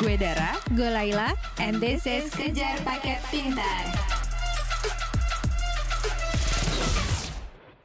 [0.00, 1.30] Gue Dara, Gue Laila,
[1.62, 3.86] and this is Kejar Paket Pintar.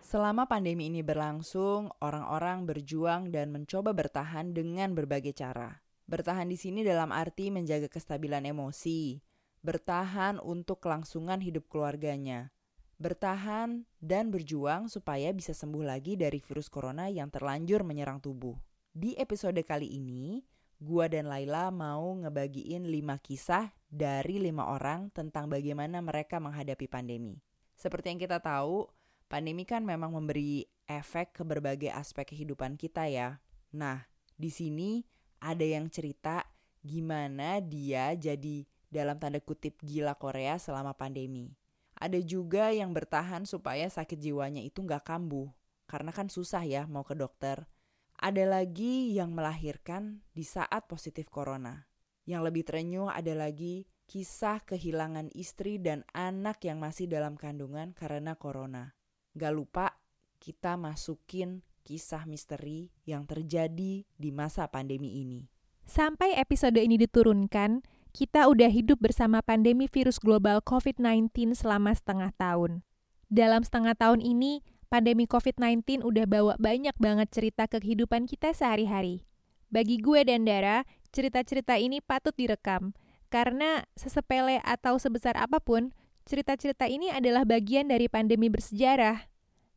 [0.01, 5.85] Selama pandemi ini berlangsung, orang-orang berjuang dan mencoba bertahan dengan berbagai cara.
[6.09, 9.21] Bertahan di sini dalam arti menjaga kestabilan emosi,
[9.61, 12.54] bertahan untuk kelangsungan hidup keluarganya,
[12.95, 18.55] bertahan dan berjuang supaya bisa sembuh lagi dari virus corona yang terlanjur menyerang tubuh.
[18.95, 20.39] Di episode kali ini,
[20.79, 27.39] gua dan Laila mau ngebagiin 5 kisah dari lima orang tentang bagaimana mereka menghadapi pandemi.
[27.75, 28.87] Seperti yang kita tahu,
[29.27, 33.43] pandemi kan memang memberi efek ke berbagai aspek kehidupan kita ya.
[33.75, 34.07] Nah,
[34.39, 35.03] di sini
[35.43, 36.47] ada yang cerita
[36.85, 41.51] gimana dia jadi dalam tanda kutip gila Korea selama pandemi.
[41.95, 45.47] Ada juga yang bertahan supaya sakit jiwanya itu nggak kambuh.
[45.87, 47.67] Karena kan susah ya mau ke dokter.
[48.15, 51.87] Ada lagi yang melahirkan di saat positif corona.
[52.25, 58.37] Yang lebih terenyuh ada lagi kisah kehilangan istri dan anak yang masih dalam kandungan karena
[58.37, 58.93] corona.
[59.35, 59.99] Gak lupa
[60.39, 65.45] kita masukin kisah misteri yang terjadi di masa pandemi ini.
[65.85, 67.85] Sampai episode ini diturunkan,
[68.15, 72.79] kita udah hidup bersama pandemi virus global COVID-19 selama setengah tahun.
[73.27, 79.27] Dalam setengah tahun ini, pandemi COVID-19 udah bawa banyak banget cerita ke kehidupan kita sehari-hari.
[79.67, 82.95] Bagi gue dan Dara, cerita-cerita ini patut direkam,
[83.27, 85.91] karena sesepele atau sebesar apa pun,
[86.23, 89.27] cerita-cerita ini adalah bagian dari pandemi bersejarah.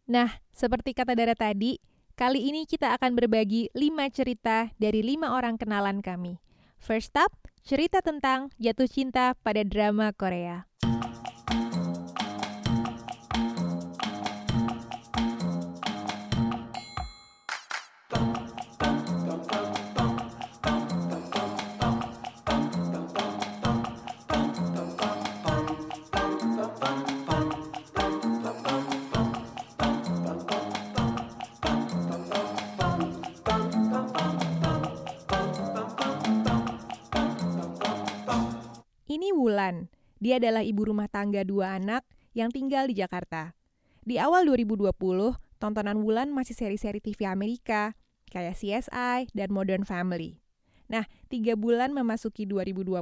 [0.06, 1.82] Nah, seperti kata Dara tadi,
[2.14, 6.38] kali ini kita akan berbagi 5 cerita dari 5 orang kenalan kami.
[6.78, 7.34] First up,
[7.68, 10.64] cerita tentang jatuh cinta pada drama Korea.
[40.18, 42.02] Dia adalah ibu rumah tangga dua anak
[42.34, 43.54] yang tinggal di Jakarta.
[44.02, 44.90] Di awal 2020,
[45.62, 47.94] tontonan Wulan masih seri-seri TV Amerika,
[48.30, 50.42] kayak CSI dan Modern Family.
[50.88, 52.98] Nah, tiga bulan memasuki 2020,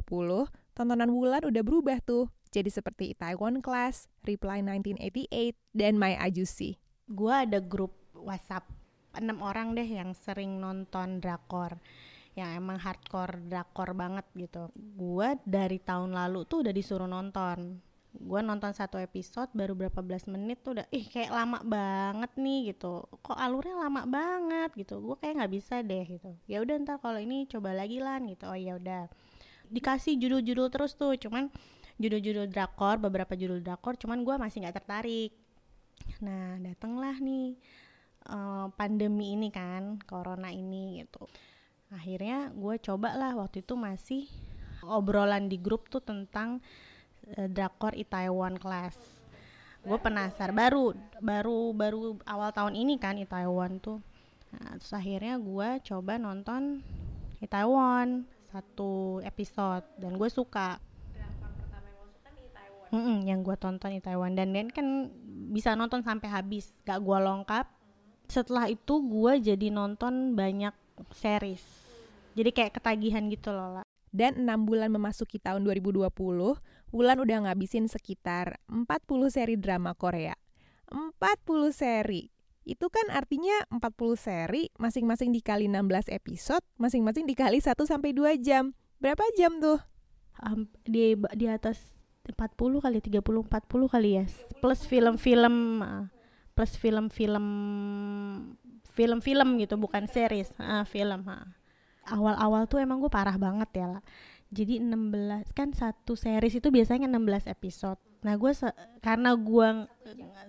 [0.75, 2.27] tontonan Wulan udah berubah tuh.
[2.51, 6.79] Jadi seperti Taiwan Class, Reply 1988, dan My Ajusi.
[7.07, 8.67] gue ada grup WhatsApp
[9.15, 11.79] enam orang deh yang sering nonton drakor
[12.37, 14.69] yang emang hardcore drakor banget gitu.
[14.77, 17.81] Gue dari tahun lalu tuh udah disuruh nonton.
[18.13, 22.73] Gue nonton satu episode baru berapa belas menit tuh udah ih kayak lama banget nih
[22.73, 23.09] gitu.
[23.25, 24.69] Kok alurnya lama banget?
[24.77, 25.01] gitu.
[25.01, 26.29] Gue kayak nggak bisa deh gitu.
[26.45, 28.45] Ya udah ntar kalau ini coba lagi lan gitu.
[28.45, 29.09] Oh ya udah.
[29.73, 31.49] Dikasih judul-judul terus tuh cuman
[31.97, 35.33] judul-judul drakor beberapa judul drakor cuman gue masih nggak tertarik.
[36.21, 37.57] Nah datanglah nih
[38.29, 41.25] eh, pandemi ini kan corona ini gitu
[41.91, 44.27] akhirnya gue coba lah waktu itu masih
[44.83, 46.59] obrolan di grup tuh tentang
[47.35, 48.95] eh, drakor Itaewon Class.
[49.87, 50.91] Gue penasaran baru
[51.23, 54.03] baru baru awal tahun ini kan Itaewon tuh.
[54.51, 56.83] Nah, terus akhirnya gue coba nonton
[57.39, 60.79] Itaewon satu episode dan gue suka.
[62.87, 64.35] Mm-mm, yang gue tonton Itaewon.
[64.35, 65.11] Dan dan kan
[65.51, 67.67] bisa nonton sampai habis gak gue lengkap
[68.27, 70.75] setelah itu gue jadi nonton banyak
[71.15, 71.63] series
[72.37, 76.07] jadi kayak ketagihan gitu loh lah Dan 6 bulan memasuki tahun 2020,
[76.87, 78.87] Wulan udah ngabisin sekitar 40
[79.27, 80.31] seri drama Korea.
[80.87, 81.19] 40
[81.75, 82.31] seri.
[82.63, 88.71] Itu kan artinya 40 seri, masing-masing dikali 16 episode, masing-masing dikali 1 sampai 2 jam.
[89.03, 89.83] Berapa jam tuh?
[90.39, 91.97] Am- di di atas
[92.35, 94.25] 40 kali 30 40 kali ya
[94.59, 96.11] plus film-film ah,
[96.51, 97.45] plus film-film
[98.91, 101.55] film-film gitu bukan series ah film ah.
[102.07, 104.03] Awal-awal tuh emang gue parah banget ya lah
[104.47, 109.67] jadi 16 kan satu series itu biasanya 16 episode nah gue se- karena gue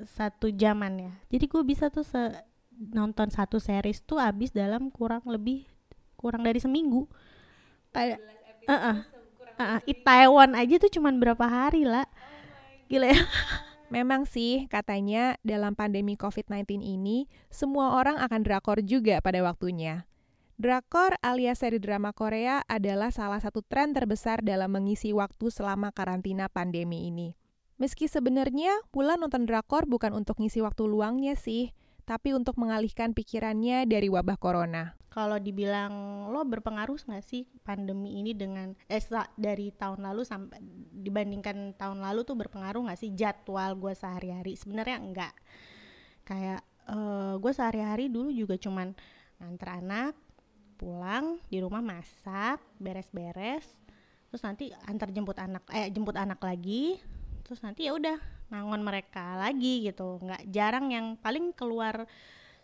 [0.09, 2.39] satu jaman ya jadi gue bisa tuh se-
[2.73, 5.67] nonton satu series tuh habis dalam kurang lebih
[6.15, 7.07] kurang dari seminggu
[7.91, 8.19] kayak
[8.71, 9.03] uh
[9.59, 12.07] Uh, Taiwan aja tuh cuman berapa hari lah.
[12.87, 13.19] Gila ya.
[13.95, 20.07] Memang sih, katanya dalam pandemi COVID-19 ini, semua orang akan drakor juga pada waktunya.
[20.59, 26.51] Drakor alias seri drama Korea adalah salah satu tren terbesar dalam mengisi waktu selama karantina
[26.51, 27.39] pandemi ini.
[27.79, 31.71] Meski sebenarnya Wulan nonton drakor bukan untuk ngisi waktu luangnya sih,
[32.03, 34.99] tapi untuk mengalihkan pikirannya dari wabah corona.
[35.15, 38.99] Kalau dibilang lo berpengaruh nggak sih pandemi ini dengan eh
[39.39, 40.59] dari tahun lalu sampai
[40.91, 44.59] dibandingkan tahun lalu tuh berpengaruh nggak sih jadwal gue sehari-hari?
[44.59, 45.39] Sebenarnya enggak.
[46.27, 48.91] Kayak uh, gue sehari-hari dulu juga cuman
[49.39, 50.19] nganter anak,
[50.79, 53.67] pulang di rumah masak, beres-beres,
[54.31, 57.03] terus nanti antar jemput anak, eh jemput anak lagi,
[57.43, 58.17] terus nanti ya udah
[58.55, 62.07] ngangon mereka lagi gitu, nggak jarang yang paling keluar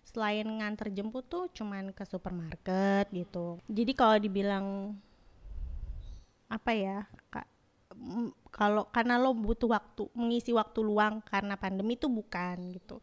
[0.07, 3.59] selain nganter jemput tuh cuman ke supermarket gitu.
[3.67, 4.95] Jadi kalau dibilang
[6.47, 7.03] apa ya,
[7.35, 7.51] kak
[8.55, 12.99] kalau karena lo butuh waktu mengisi waktu luang karena pandemi itu bukan gitu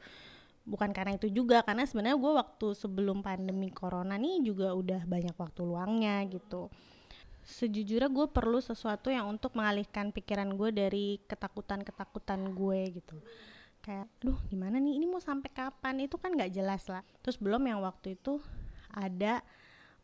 [0.72, 5.36] bukan karena itu juga karena sebenarnya gue waktu sebelum pandemi corona nih juga udah banyak
[5.36, 6.72] waktu luangnya gitu.
[7.44, 13.20] Sejujurnya gue perlu sesuatu yang untuk mengalihkan pikiran gue dari ketakutan-ketakutan gue gitu.
[13.84, 14.96] Kayak duh gimana nih?
[14.96, 16.08] Ini mau sampai kapan?
[16.08, 17.04] Itu kan nggak jelas lah.
[17.20, 18.40] Terus belum yang waktu itu
[18.94, 19.44] ada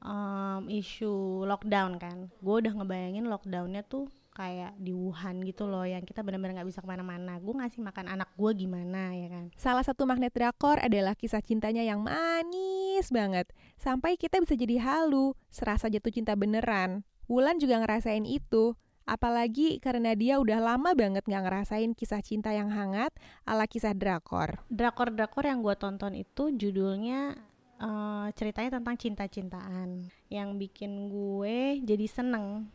[0.04, 2.28] um, isu lockdown kan.
[2.44, 6.86] Gue udah ngebayangin lockdownnya tuh kayak di Wuhan gitu loh yang kita benar-benar nggak bisa
[6.86, 7.42] ke mana-mana.
[7.42, 9.50] Gue ngasih makan anak gue gimana ya kan?
[9.58, 13.50] Salah satu magnet drakor adalah kisah cintanya yang manis banget.
[13.82, 17.02] Sampai kita bisa jadi halu serasa jatuh cinta beneran.
[17.26, 18.78] Wulan juga ngerasain itu.
[19.08, 23.16] Apalagi karena dia udah lama banget nggak ngerasain kisah cinta yang hangat
[23.48, 24.62] ala kisah drakor.
[24.70, 27.40] Drakor-drakor yang gue tonton itu judulnya
[27.80, 30.12] uh, ceritanya tentang cinta-cintaan.
[30.28, 32.68] Yang bikin gue jadi seneng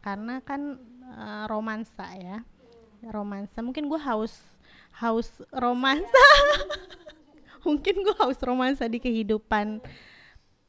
[0.00, 0.80] karena kan
[1.16, 2.44] uh, romansa ya.
[3.00, 3.64] Romansa.
[3.64, 4.40] Mungkin gue haus
[5.00, 6.24] haus romansa.
[7.66, 9.84] Mungkin gue haus romansa di kehidupan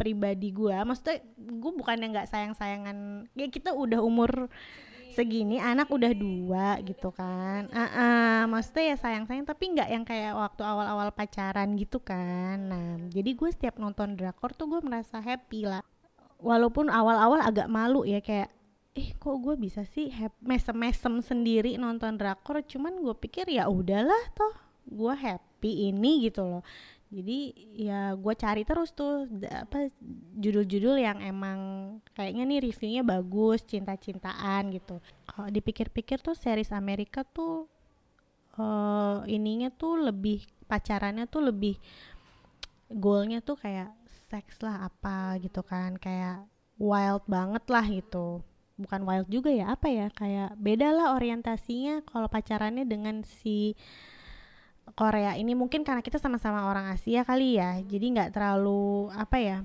[0.01, 4.49] pribadi gue maksudnya gue yang nggak sayang sayangan ya kita udah umur
[5.11, 7.67] segini anak udah dua gitu kan.
[7.69, 11.99] Uh -uh, maksudnya ya sayang sayang tapi nggak yang kayak waktu awal awal pacaran gitu
[11.99, 12.57] kan.
[12.71, 15.83] Nah jadi gue setiap nonton drakor tuh gue merasa happy lah.
[16.41, 18.49] Walaupun awal awal agak malu ya kayak
[18.91, 20.11] eh kok gue bisa sih
[20.43, 24.51] mesem-mesem sendiri nonton drakor cuman gue pikir ya udahlah toh
[24.87, 26.63] gue happy ini gitu loh.
[27.11, 29.91] Jadi ya gue cari terus tuh apa
[30.39, 31.59] judul-judul yang emang
[32.15, 35.03] kayaknya nih reviewnya bagus cinta-cintaan gitu.
[35.27, 37.67] Kalau dipikir-pikir tuh series Amerika tuh
[38.55, 41.75] uh, ininya tuh lebih pacarannya tuh lebih
[42.87, 43.91] goalnya tuh kayak
[44.31, 46.47] seks lah apa gitu kan kayak
[46.79, 48.39] wild banget lah gitu
[48.83, 53.77] bukan wild juga ya apa ya kayak beda lah orientasinya kalau pacarannya dengan si
[54.93, 55.55] Korea ini.
[55.55, 59.57] Mungkin karena kita sama-sama orang Asia kali ya jadi nggak terlalu apa ya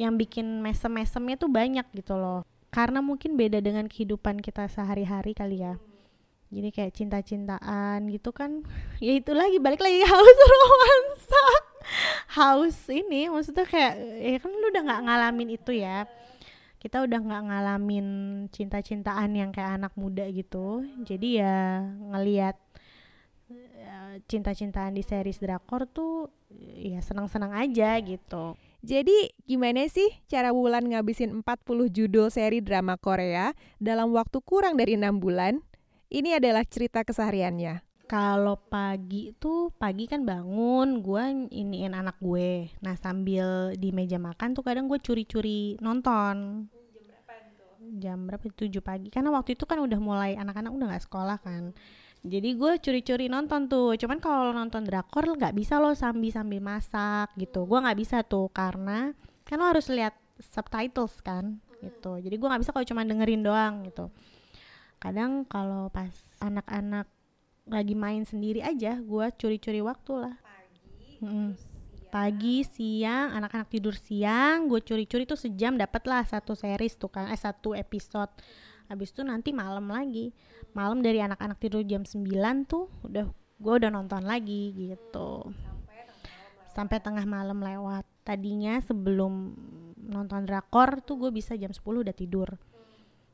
[0.00, 2.42] yang bikin mesem-mesemnya tuh banyak gitu loh.
[2.72, 5.76] Karena mungkin beda dengan kehidupan kita sehari-hari kali ya.
[6.52, 8.60] Jadi kayak cinta-cintaan gitu kan
[9.04, 11.44] ya itu lagi balik lagi haus romansa.
[12.32, 16.06] Haus ini maksudnya kayak ya kan lu udah nggak ngalamin itu ya
[16.82, 18.06] kita udah nggak ngalamin
[18.50, 21.56] cinta-cintaan yang kayak anak muda gitu jadi ya
[22.10, 22.58] ngelihat
[23.54, 26.26] ya, cinta-cintaan di series drakor tuh
[26.74, 33.54] ya senang-senang aja gitu jadi gimana sih cara Wulan ngabisin 40 judul seri drama Korea
[33.78, 35.62] dalam waktu kurang dari enam bulan?
[36.10, 37.78] Ini adalah cerita kesehariannya.
[38.10, 41.22] Kalau pagi tuh pagi kan bangun, gue
[41.54, 42.74] iniin anak gue.
[42.82, 46.66] Nah sambil di meja makan tuh kadang gue curi-curi nonton
[47.98, 48.44] jam berapa?
[48.48, 49.08] Tujuh pagi.
[49.12, 51.76] Karena waktu itu kan udah mulai anak-anak udah nggak sekolah kan.
[52.22, 53.98] Jadi gue curi-curi nonton tuh.
[53.98, 57.66] Cuman kalau nonton drakor nggak bisa lo sambil sambil masak gitu.
[57.66, 59.10] Gue nggak bisa tuh karena
[59.42, 62.22] kan lo harus lihat subtitles kan gitu.
[62.22, 64.08] Jadi gue nggak bisa kalau cuma dengerin doang gitu.
[65.02, 67.10] Kadang kalau pas anak-anak
[67.66, 70.36] lagi main sendiri aja gue curi-curi waktu lah.
[71.18, 71.71] Hmm
[72.12, 77.32] pagi siang anak-anak tidur siang gue curi-curi tuh sejam dapat lah satu series tuh kan
[77.32, 78.28] eh satu episode.
[78.92, 80.36] Habis itu nanti malam lagi.
[80.76, 82.28] Malam dari anak-anak tidur jam 9
[82.68, 85.48] tuh udah gue udah nonton lagi gitu.
[86.68, 88.04] Sampai tengah malam lewat.
[88.28, 89.56] Tadinya sebelum
[89.96, 92.60] nonton drakor tuh gue bisa jam 10 udah tidur.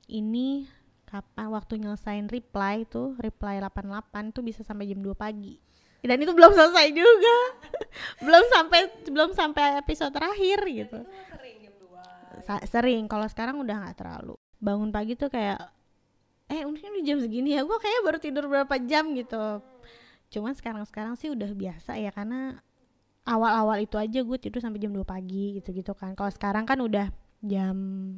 [0.07, 0.71] Ini
[1.11, 5.68] kapan waktu nyelesain reply tuh reply 88 tuh bisa sampai jam 2 pagi
[6.03, 7.37] dan itu belum selesai juga.
[8.27, 10.99] Belum sampai belum sampai episode terakhir gitu.
[11.03, 11.59] sering
[12.47, 13.05] Sa sering.
[13.11, 14.35] Kalau sekarang udah nggak terlalu.
[14.59, 15.59] Bangun pagi tuh kayak
[16.51, 17.67] eh mungkin udah jam segini ya.
[17.67, 19.63] Gue kayak baru tidur berapa jam gitu.
[20.31, 22.61] Cuman sekarang sekarang sih udah biasa ya karena
[23.29, 26.15] awal-awal itu aja gue tidur sampai jam 2 pagi gitu-gitu kan.
[26.15, 27.11] Kalau sekarang kan udah
[27.43, 27.77] jam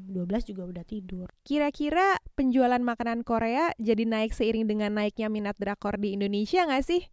[0.08, 1.28] 12 juga udah tidur.
[1.44, 7.04] Kira-kira penjualan makanan Korea jadi naik seiring dengan naiknya minat drakor di Indonesia nggak sih?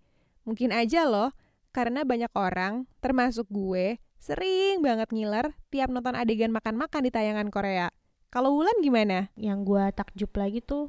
[0.47, 1.35] Mungkin aja loh,
[1.75, 7.91] karena banyak orang, termasuk gue, sering banget ngiler tiap nonton adegan makan-makan di tayangan Korea.
[8.31, 9.27] Kalau Wulan gimana?
[9.35, 10.87] Yang gue takjub lagi tuh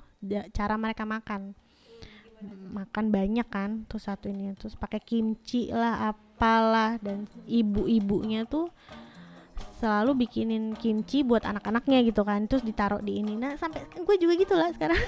[0.54, 1.58] cara mereka makan.
[2.70, 8.70] Makan banyak kan, tuh satu ini, terus pakai kimchi lah, apalah, dan ibu-ibunya tuh
[9.78, 14.34] selalu bikinin kimchi buat anak-anaknya gitu kan terus ditaruh di ini nah sampai gue juga
[14.34, 14.98] gitu lah sekarang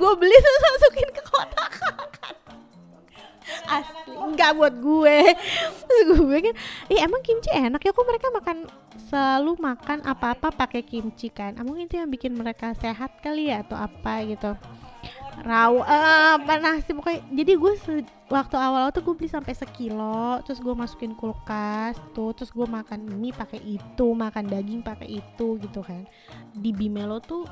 [0.00, 1.72] gue beli terus masukin ke kotak
[3.68, 4.12] asli.
[4.14, 5.18] Nggak buat gue.
[6.16, 6.54] Gue kan
[6.90, 7.90] eh emang kimchi enak ya?
[7.94, 8.58] Kok mereka makan
[9.10, 11.58] selalu makan apa-apa pakai kimchi kan?
[11.58, 14.54] Ah, mungkin itu yang bikin mereka sehat kali ya atau apa gitu.
[15.40, 17.24] Raw uh, apa nasi pokoknya.
[17.32, 17.72] Jadi gue
[18.28, 23.08] waktu awal tuh gue beli sampai sekilo terus gue masukin kulkas tuh terus gue makan
[23.08, 26.04] ini pakai itu makan daging pakai itu gitu kan.
[26.52, 27.48] Di Bimelo tuh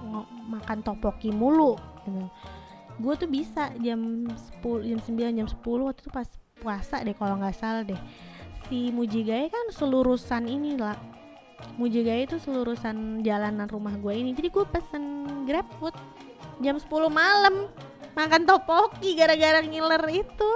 [0.52, 2.28] makan topoki mulu gitu
[2.98, 4.26] gue tuh bisa jam
[4.62, 6.28] 10 jam 9 jam 10 waktu itu pas
[6.58, 7.98] puasa deh kalau nggak salah deh.
[8.66, 10.98] Si Mujigaya kan selurusan ini lah.
[11.78, 14.34] Mujigaya itu selurusan jalanan rumah gue ini.
[14.34, 15.94] Jadi gue pesen grab food
[16.58, 17.70] jam 10 malam.
[18.18, 20.50] Makan topoki gara-gara ngiler itu.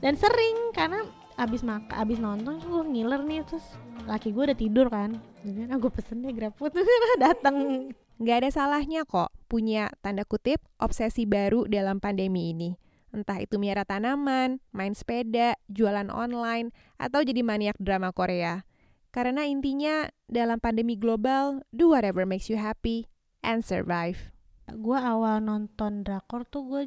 [0.00, 3.64] Dan sering karena abis makan abis nonton gue ngiler nih terus
[4.08, 5.20] laki gue udah tidur kan.
[5.44, 6.72] Jadi aku pesen deh grab food.
[7.22, 7.88] Datang
[8.24, 12.72] Nggak ada salahnya kok punya tanda kutip obsesi baru dalam pandemi ini.
[13.12, 18.64] Entah itu miara tanaman, main sepeda, jualan online, atau jadi maniak drama Korea.
[19.12, 23.12] Karena intinya dalam pandemi global, do whatever makes you happy
[23.44, 24.32] and survive.
[24.72, 26.82] Gue awal nonton drakor tuh gue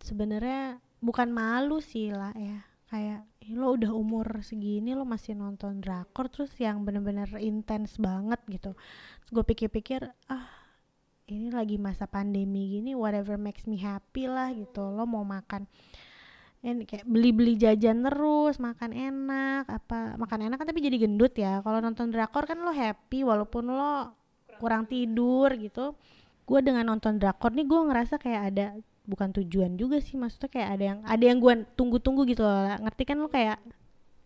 [0.00, 6.32] sebenarnya bukan malu sih lah ya kayak lo udah umur segini lo masih nonton drakor
[6.32, 8.72] terus yang bener-bener intens banget gitu
[9.30, 10.59] gue pikir-pikir ah
[11.36, 14.82] ini lagi masa pandemi gini whatever makes me happy lah gitu.
[14.90, 15.66] Lo mau makan
[16.60, 21.64] ini kayak beli-beli jajan terus makan enak apa makan enak kan tapi jadi gendut ya.
[21.64, 24.12] Kalau nonton drakor kan lo happy walaupun lo
[24.60, 25.96] kurang tidur gitu.
[26.44, 28.66] Gue dengan nonton drakor nih gue ngerasa kayak ada
[29.08, 32.76] bukan tujuan juga sih maksudnya kayak ada yang ada yang gue tunggu-tunggu gitu loh.
[32.84, 33.56] Ngerti kan lo kayak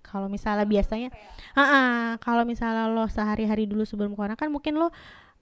[0.04, 1.08] kalau misalnya biasanya
[1.56, 4.92] ah kalau misalnya lo sehari-hari dulu sebelum corona kan mungkin lo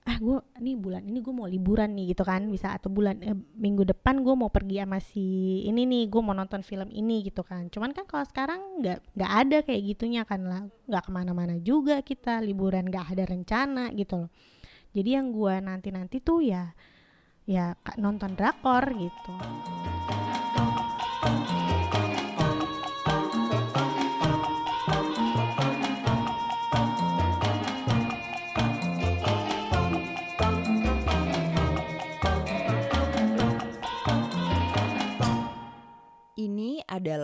[0.02, 3.38] ah gue nih bulan ini gue mau liburan nih gitu kan bisa atau bulan eh,
[3.54, 7.46] minggu depan gue mau pergi sama si ini nih gue mau nonton film ini gitu
[7.46, 7.70] kan.
[7.70, 10.66] Cuman kan kalau sekarang nggak nggak ada kayak gitunya kan lah.
[10.90, 14.30] Nggak ke mana-mana juga kita liburan nggak ada rencana gitu loh.
[14.90, 16.66] Jadi yang gue nanti nanti tuh ya
[17.46, 19.34] ya nonton drakor gitu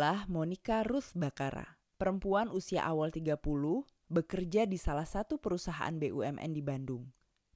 [0.09, 3.37] adalah Monica Ruth Bakara, perempuan usia awal 30,
[4.09, 7.05] bekerja di salah satu perusahaan BUMN di Bandung.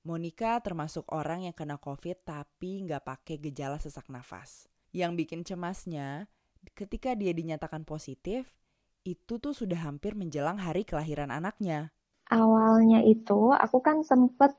[0.05, 4.69] Monica termasuk orang yang kena COVID tapi nggak pakai gejala sesak nafas.
[4.93, 6.29] Yang bikin cemasnya,
[6.77, 8.53] ketika dia dinyatakan positif,
[9.09, 11.89] itu tuh sudah hampir menjelang hari kelahiran anaknya.
[12.29, 14.53] Awalnya itu aku kan sempet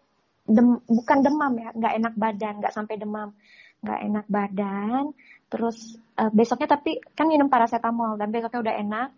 [0.50, 3.38] dem, bukan demam ya, nggak enak badan, nggak sampai demam,
[3.86, 5.14] nggak enak badan,
[5.54, 9.10] terus uh, besoknya tapi kan minum paracetamol dan besoknya udah enak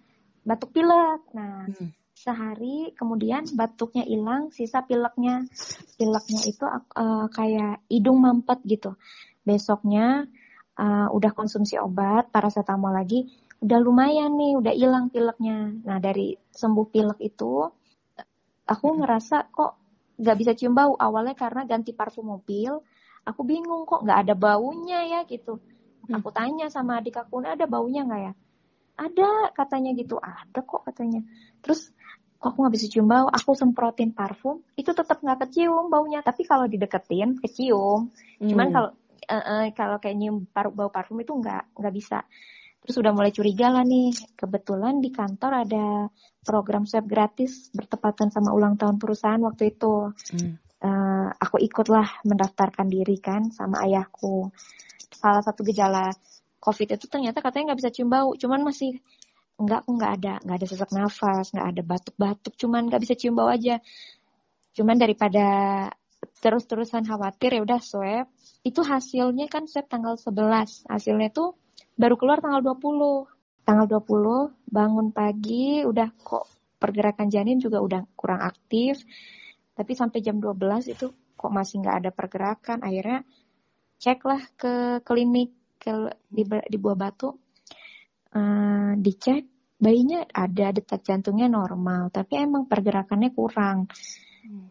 [0.44, 1.24] batuk pilek.
[1.32, 1.96] Nah hmm.
[2.12, 5.48] sehari kemudian batuknya hilang sisa pileknya.
[5.96, 9.00] Pileknya itu uh, kayak hidung mampet gitu.
[9.48, 10.28] Besoknya
[10.76, 13.32] uh, udah konsumsi obat paracetamol lagi
[13.64, 15.72] udah lumayan nih udah hilang pileknya.
[15.88, 17.64] Nah dari sembuh pilek itu
[18.68, 18.98] aku hmm.
[19.00, 19.72] ngerasa kok
[20.20, 21.00] nggak bisa cium bau.
[21.00, 22.76] Awalnya karena ganti parfum mobil
[23.26, 25.58] aku bingung kok nggak ada baunya ya gitu
[26.06, 26.22] Hmm.
[26.22, 28.34] Aku tanya sama adik aku, ada baunya nggak ya?
[28.96, 31.26] Ada katanya gitu, ada kok katanya.
[31.60, 31.92] Terus
[32.40, 36.22] kok aku nggak bisa cium bau, aku semprotin parfum, itu tetap nggak kecium baunya.
[36.22, 38.14] Tapi kalau dideketin kecium.
[38.40, 38.48] Hmm.
[38.48, 38.90] Cuman kalau
[39.26, 42.24] uh, uh, kalau kayak nyium bau parfum itu nggak nggak bisa.
[42.86, 44.14] Terus udah mulai curiga lah nih.
[44.38, 45.86] Kebetulan di kantor ada
[46.46, 50.14] program swab gratis bertepatan sama ulang tahun perusahaan waktu itu.
[50.14, 50.62] Hmm.
[50.86, 54.54] Uh, aku ikutlah mendaftarkan diri kan sama ayahku
[55.14, 56.14] salah satu gejala
[56.66, 58.98] COVID itu ternyata katanya nggak bisa cium bau, cuman masih
[59.56, 63.48] nggak nggak ada nggak ada sesak nafas, nggak ada batuk-batuk, cuman nggak bisa cium bau
[63.48, 63.78] aja.
[64.76, 65.46] Cuman daripada
[66.44, 68.28] terus-terusan khawatir ya udah swab.
[68.66, 70.90] Itu hasilnya kan swab tanggal 11.
[70.90, 71.56] Hasilnya tuh
[71.96, 73.30] baru keluar tanggal 20.
[73.66, 76.46] Tanggal 20 bangun pagi udah kok
[76.78, 79.02] pergerakan janin juga udah kurang aktif.
[79.74, 82.84] Tapi sampai jam 12 itu kok masih nggak ada pergerakan.
[82.84, 83.24] Akhirnya
[84.00, 85.92] ceklah ke klinik ke
[86.28, 87.30] di, di Buah Batu
[88.36, 93.92] uh, dicek bayinya ada detak jantungnya normal, tapi emang pergerakannya kurang.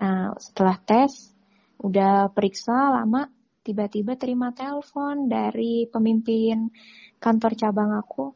[0.00, 1.34] Nah, setelah tes,
[1.82, 3.28] udah periksa lama,
[3.60, 6.72] tiba-tiba terima telepon dari pemimpin
[7.20, 8.32] kantor cabang aku.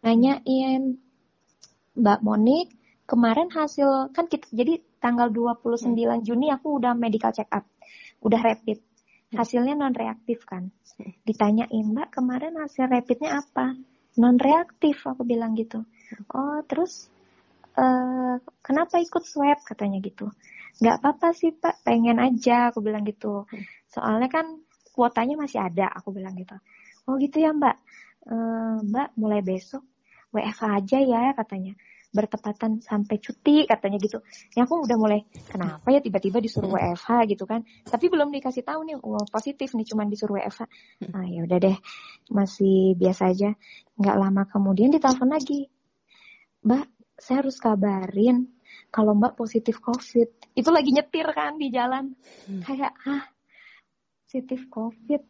[0.00, 0.96] Nanyain,
[2.00, 2.72] Mbak Monik,
[3.04, 5.92] kemarin hasil, kan kita, jadi tanggal 29
[6.24, 7.68] Juni aku udah medical check up,
[8.24, 8.80] udah rapid.
[9.30, 10.74] Hasilnya non reaktif kan.
[11.22, 13.78] Ditanyain, Mbak kemarin hasil rapidnya apa?
[14.18, 15.86] Non reaktif, aku bilang gitu.
[16.34, 17.06] Oh, terus
[17.78, 19.62] uh, kenapa ikut swab?
[19.62, 20.28] katanya gitu.
[20.80, 23.46] Nggak apa-apa sih pak pengen aja aku bilang gitu.
[23.86, 24.46] Soalnya kan
[24.90, 26.56] kuotanya masih ada aku bilang gitu.
[27.06, 27.78] Oh gitu ya mbak.
[28.26, 29.84] Uh, mbak mulai besok
[30.30, 31.74] WFH aja ya katanya
[32.10, 34.18] bertepatan sampai cuti katanya gitu.
[34.58, 37.62] Ya aku udah mulai kenapa ya tiba-tiba disuruh WFH gitu kan.
[37.86, 40.66] Tapi belum dikasih tahu nih oh, positif nih cuman disuruh WFH.
[41.10, 41.76] Nah ya udah deh
[42.34, 43.50] masih biasa aja.
[43.94, 45.70] Nggak lama kemudian ditelepon lagi.
[46.66, 46.86] Mbak
[47.20, 48.48] saya harus kabarin
[48.90, 50.58] kalau Mbak positif COVID.
[50.58, 52.18] Itu lagi nyetir kan di jalan.
[52.50, 52.62] Hmm.
[52.66, 53.24] Kayak, ah
[54.26, 55.22] positif COVID.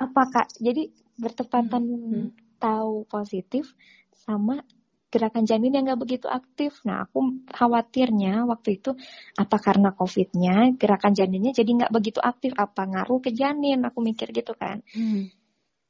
[0.00, 0.48] Apa Kak?
[0.60, 2.28] Jadi bertepatan hmm.
[2.60, 3.72] tahu positif
[4.12, 4.64] sama
[5.10, 6.82] gerakan janin yang nggak begitu aktif.
[6.82, 8.92] Nah, aku khawatirnya waktu itu
[9.38, 13.86] apa karena COVID-nya gerakan janinnya jadi nggak begitu aktif, apa ngaruh ke janin?
[13.86, 14.82] Aku mikir gitu kan.
[14.90, 15.30] Hmm.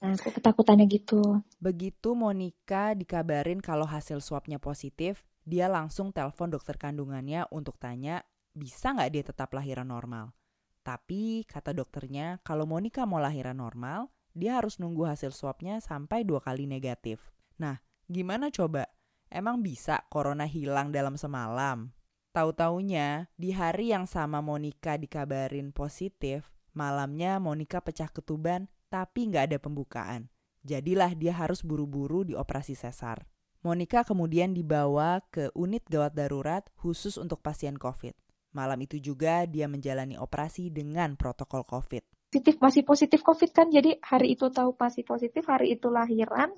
[0.04, 1.40] Nah, aku ketakutannya gitu.
[1.56, 8.20] Begitu Monica dikabarin kalau hasil swabnya positif, dia langsung telepon dokter kandungannya untuk tanya
[8.52, 10.36] bisa nggak dia tetap lahiran normal.
[10.84, 16.44] Tapi kata dokternya kalau Monica mau lahiran normal, dia harus nunggu hasil swabnya sampai dua
[16.44, 17.32] kali negatif.
[17.56, 18.95] Nah, gimana coba?
[19.36, 21.92] Emang bisa corona hilang dalam semalam?
[22.32, 29.58] Tahu-taunya di hari yang sama Monica dikabarin positif, malamnya Monica pecah ketuban tapi nggak ada
[29.60, 30.32] pembukaan.
[30.64, 33.28] Jadilah dia harus buru-buru dioperasi sesar.
[33.60, 38.16] Monica kemudian dibawa ke unit gawat darurat khusus untuk pasien COVID.
[38.56, 42.32] Malam itu juga dia menjalani operasi dengan protokol COVID.
[42.32, 46.56] Positif masih positif COVID kan, jadi hari itu tahu pasti positif, hari itu lahiran,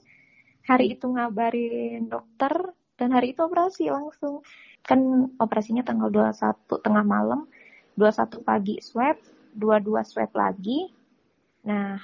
[0.68, 2.52] hari itu ngabarin dokter,
[3.00, 4.44] dan hari itu operasi langsung.
[4.85, 7.48] Kan operasinya tanggal 21 tengah malam,
[7.96, 9.16] 21 pagi swab,
[9.57, 10.92] 22 swab lagi.
[11.64, 11.96] Nah,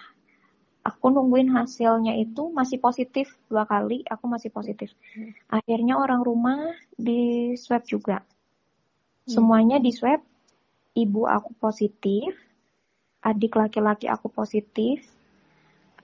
[0.84, 5.32] aku nungguin hasilnya itu masih positif dua kali aku masih positif hmm.
[5.48, 9.32] akhirnya orang rumah di swab juga hmm.
[9.32, 10.20] semuanya di swab
[10.92, 12.36] ibu aku positif
[13.24, 15.00] adik laki-laki aku positif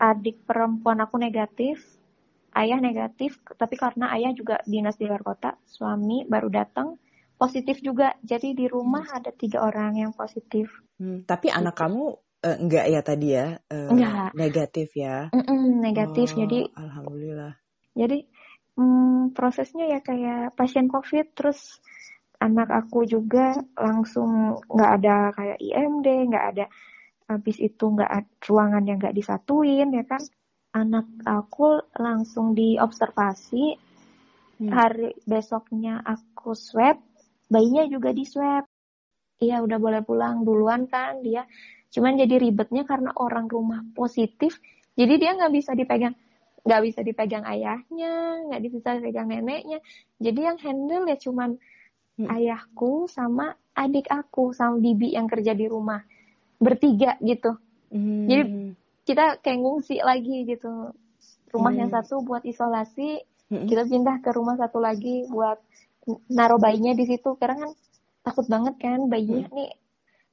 [0.01, 2.00] adik perempuan aku negatif
[2.57, 6.99] ayah negatif tapi karena ayah juga dinas di luar kota suami baru datang
[7.39, 9.17] positif juga jadi di rumah hmm.
[9.23, 13.61] ada tiga orang yang positif hmm, tapi anak kamu Uh, enggak ya tadi ya?
[13.69, 14.33] Uh, enggak.
[14.33, 15.29] Negatif ya?
[15.29, 16.73] Mm-mm, negatif, oh, jadi.
[16.73, 17.53] Alhamdulillah.
[17.93, 18.25] Jadi
[18.81, 21.85] mm, prosesnya ya kayak pasien COVID, terus
[22.41, 26.65] anak aku juga langsung nggak ada kayak IMD, nggak ada
[27.29, 30.25] habis itu nggak ruangan yang nggak disatuin ya kan.
[30.71, 33.65] Anak aku langsung diobservasi.
[34.61, 34.71] Hmm.
[34.71, 37.01] Hari besoknya aku swab,
[37.49, 38.69] bayinya juga di swab.
[39.41, 41.49] Iya udah boleh pulang duluan kan dia
[41.91, 44.63] Cuman jadi ribetnya karena orang rumah positif,
[44.95, 46.15] jadi dia nggak bisa dipegang,
[46.63, 49.83] nggak bisa dipegang ayahnya, nggak bisa dipegang neneknya.
[50.23, 51.59] Jadi yang handle ya cuman
[52.23, 52.31] hmm.
[52.31, 55.99] ayahku sama adik aku sama bibi yang kerja di rumah
[56.63, 57.59] bertiga gitu.
[57.91, 58.31] Hmm.
[58.31, 58.43] Jadi
[59.05, 60.93] kita kayak ngungsi lagi gitu.
[61.51, 61.81] Rumah hmm.
[61.83, 63.67] yang satu buat isolasi, hmm.
[63.67, 65.59] kita pindah ke rumah satu lagi buat
[66.31, 67.35] naruh bayinya di situ.
[67.41, 67.71] Karena kan
[68.23, 69.57] takut banget kan bayinya hmm.
[69.57, 69.73] nih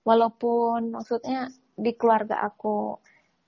[0.07, 2.95] walaupun maksudnya di keluarga aku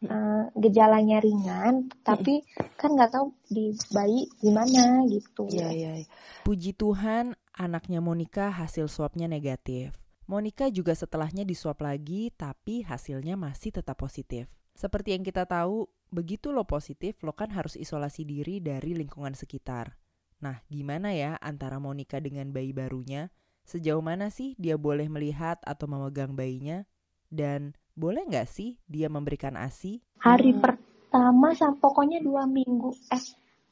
[0.06, 2.44] uh, gejalanya ringan, tapi
[2.80, 5.48] kan nggak tahu di bayi gimana gitu.
[5.50, 5.92] Iya, iya.
[6.04, 6.08] Ya.
[6.44, 9.99] Puji Tuhan, anaknya Monica hasil swabnya negatif.
[10.30, 14.46] Monica juga setelahnya diswab lagi, tapi hasilnya masih tetap positif.
[14.78, 19.98] Seperti yang kita tahu, begitu lo positif, lo kan harus isolasi diri dari lingkungan sekitar.
[20.46, 23.34] Nah, gimana ya antara Monica dengan bayi barunya?
[23.66, 26.86] Sejauh mana sih dia boleh melihat atau memegang bayinya?
[27.34, 29.98] Dan boleh nggak sih dia memberikan ASI?
[30.22, 33.26] Hari pertama, pokoknya dua minggu, eh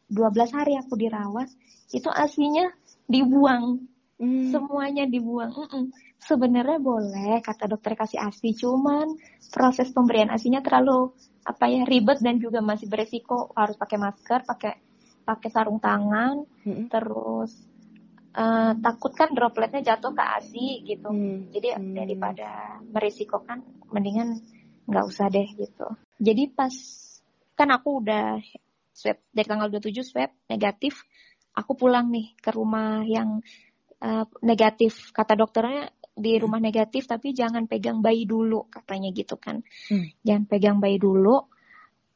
[0.09, 1.53] 12 hari aku dirawat,
[1.93, 2.73] itu ASInya
[3.05, 3.96] dibuang.
[4.17, 4.49] Hmm.
[4.49, 5.53] Semuanya dibuang.
[5.53, 5.83] Mm -mm.
[6.17, 9.13] Sebenarnya boleh kata dokter kasih ASI, cuman
[9.53, 11.13] proses pemberian ASInya terlalu
[11.45, 14.73] apa ya ribet dan juga masih beresiko harus pakai masker, pakai
[15.21, 16.89] pakai sarung tangan, -hmm.
[16.89, 17.53] terus
[18.37, 21.09] uh, takut kan dropletnya jatuh ke ASI gitu.
[21.09, 21.49] Hmm.
[21.49, 21.93] Jadi hmm.
[21.97, 24.37] daripada merisikokan mendingan
[24.87, 25.87] nggak usah deh gitu.
[26.21, 26.73] Jadi pas
[27.57, 28.37] kan aku udah
[28.93, 31.05] swab dari tanggal 27 swab negatif,
[31.57, 33.41] aku pulang nih ke rumah yang
[34.01, 35.09] uh, negatif.
[35.13, 39.61] Kata dokternya di rumah negatif tapi jangan pegang bayi dulu katanya gitu kan.
[39.89, 40.09] Hmm.
[40.25, 41.45] jangan pegang bayi dulu.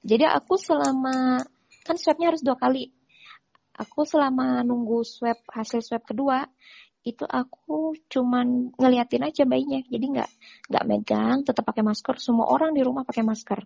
[0.02, 1.38] Jadi aku selama
[1.86, 2.90] kan swabnya harus dua kali.
[3.78, 6.46] Aku selama nunggu swab hasil swab kedua
[7.02, 9.82] itu aku cuman ngeliatin aja bayinya.
[9.86, 10.30] Jadi nggak
[10.70, 12.18] nggak megang tetap pakai masker.
[12.18, 13.62] Semua orang di rumah pakai masker.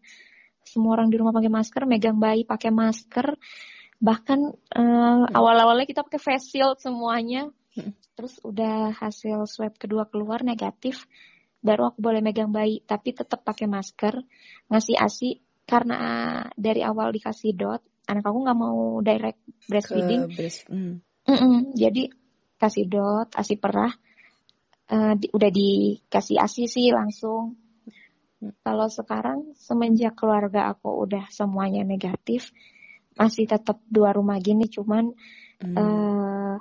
[0.67, 3.39] Semua orang di rumah pakai masker megang bayi pakai masker.
[3.95, 4.39] Bahkan
[4.75, 7.47] uh, awal-awalnya kita pakai face shield semuanya
[8.15, 11.03] terus udah hasil swab kedua keluar negatif
[11.59, 14.21] baru aku boleh megang bayi tapi tetap pakai masker
[14.71, 15.97] ngasih asi karena
[16.55, 20.29] dari awal dikasih dot anak aku nggak mau direct breastfeeding.
[20.29, 20.93] Breast, mm.
[21.25, 22.03] Mm -mm, jadi
[22.61, 23.93] kasih dot asi perah.
[24.85, 27.57] Uh, di, udah dikasih asi sih langsung.
[28.61, 32.53] Kalau sekarang semenjak keluarga aku udah semuanya negatif
[33.17, 35.09] masih tetap dua rumah gini cuman
[35.65, 35.73] mm.
[35.73, 36.55] uh,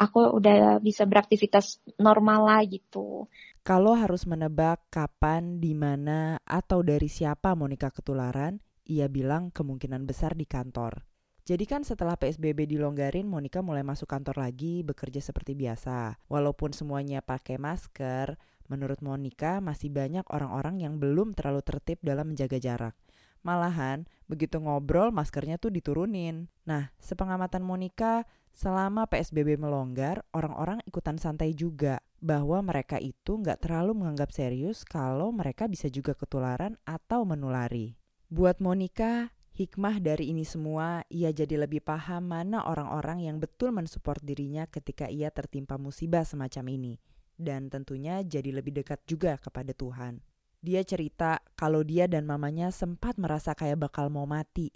[0.00, 3.28] aku udah bisa beraktivitas normal lah gitu.
[3.60, 8.56] Kalau harus menebak kapan, di mana, atau dari siapa Monica ketularan,
[8.88, 11.04] ia bilang kemungkinan besar di kantor.
[11.44, 16.16] Jadi kan setelah PSBB dilonggarin, Monica mulai masuk kantor lagi, bekerja seperti biasa.
[16.32, 18.40] Walaupun semuanya pakai masker,
[18.72, 22.94] menurut Monica masih banyak orang-orang yang belum terlalu tertib dalam menjaga jarak.
[23.40, 26.52] Malahan, begitu ngobrol maskernya tuh diturunin.
[26.68, 33.96] Nah, sepengamatan Monica, Selama PSBB melonggar, orang-orang ikutan santai juga bahwa mereka itu nggak terlalu
[33.96, 37.96] menganggap serius kalau mereka bisa juga ketularan atau menulari.
[38.28, 44.20] Buat Monica, hikmah dari ini semua, ia jadi lebih paham mana orang-orang yang betul mensupport
[44.22, 46.94] dirinya ketika ia tertimpa musibah semacam ini.
[47.40, 50.20] Dan tentunya jadi lebih dekat juga kepada Tuhan.
[50.60, 54.68] Dia cerita kalau dia dan mamanya sempat merasa kayak bakal mau mati.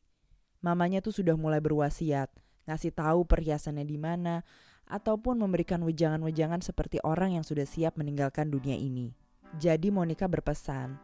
[0.64, 2.32] Mamanya tuh sudah mulai berwasiat,
[2.64, 4.44] ngasih tahu perhiasannya di mana,
[4.84, 9.16] ataupun memberikan wejangan-wejangan seperti orang yang sudah siap meninggalkan dunia ini.
[9.56, 10.98] Jadi Monica berpesan,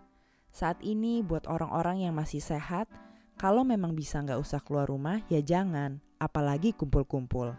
[0.50, 2.90] saat ini buat orang-orang yang masih sehat,
[3.38, 7.54] kalau memang bisa nggak usah keluar rumah, ya jangan, apalagi kumpul-kumpul.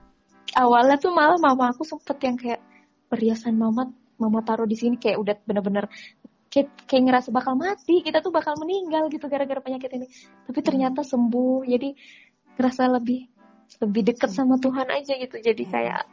[0.51, 2.61] Awalnya tuh malah mama aku sempet yang kayak
[3.07, 5.87] perhiasan mama, mama taruh di sini kayak udah bener-bener
[6.51, 10.11] kayak, kayak ngerasa bakal mati, kita tuh bakal meninggal gitu gara-gara penyakit ini.
[10.45, 11.95] Tapi ternyata sembuh, jadi
[12.59, 13.30] ngerasa lebih
[13.79, 15.37] lebih dekat sama Tuhan aja gitu.
[15.39, 15.71] Jadi hmm.
[15.71, 16.03] kayak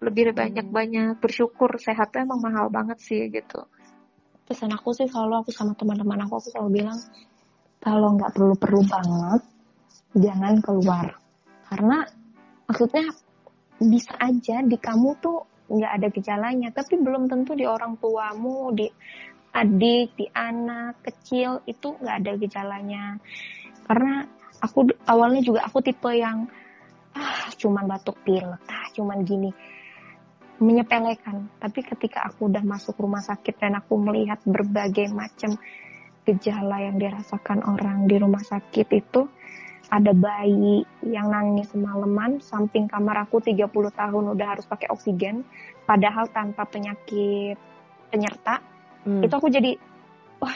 [0.00, 1.76] lebih banyak-banyak bersyukur.
[1.78, 3.68] Sehat tuh emang mahal banget sih gitu.
[4.48, 6.98] Pesan aku sih selalu aku sama teman-teman aku aku selalu bilang
[7.78, 9.42] kalau nggak perlu-perlu banget
[10.18, 11.06] jangan keluar.
[11.70, 12.02] Karena
[12.66, 13.06] maksudnya
[13.78, 15.38] bisa aja di kamu tuh
[15.70, 18.90] nggak ada gejalanya tapi belum tentu di orang tuamu di
[19.54, 23.04] adik di anak kecil itu nggak ada gejalanya.
[23.86, 24.26] Karena
[24.62, 26.46] aku awalnya juga aku tipe yang
[27.16, 28.62] ah cuman batuk pilek.
[28.68, 29.50] Ah cuman gini.
[30.60, 31.48] Menyepelekan.
[31.56, 35.56] Tapi ketika aku udah masuk rumah sakit dan aku melihat berbagai macam
[36.28, 39.24] gejala yang dirasakan orang di rumah sakit itu
[39.90, 45.42] ada bayi yang nangis semalaman samping kamar aku 30 tahun udah harus pakai oksigen
[45.88, 47.58] padahal tanpa penyakit
[48.12, 48.62] penyerta
[49.08, 49.26] hmm.
[49.26, 49.74] itu aku jadi
[50.38, 50.54] wah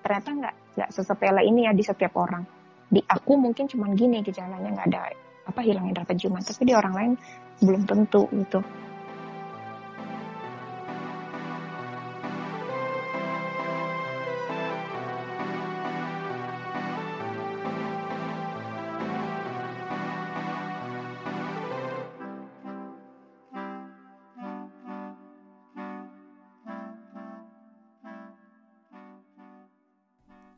[0.00, 2.44] ternyata nggak nggak sesepele ini ya di setiap orang.
[2.90, 5.00] Di aku mungkin cuman gini gejalanya nggak ada
[5.46, 7.12] apa hilang indera penciuman tapi di orang lain
[7.60, 8.60] belum tentu gitu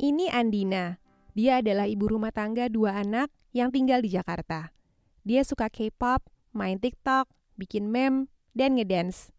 [0.02, 0.98] Ini Andina.
[1.30, 4.72] Dia adalah ibu rumah tangga dua anak yang tinggal di Jakarta.
[5.22, 9.30] Dia suka K-pop, main TikTok, bikin meme, dan ngedance.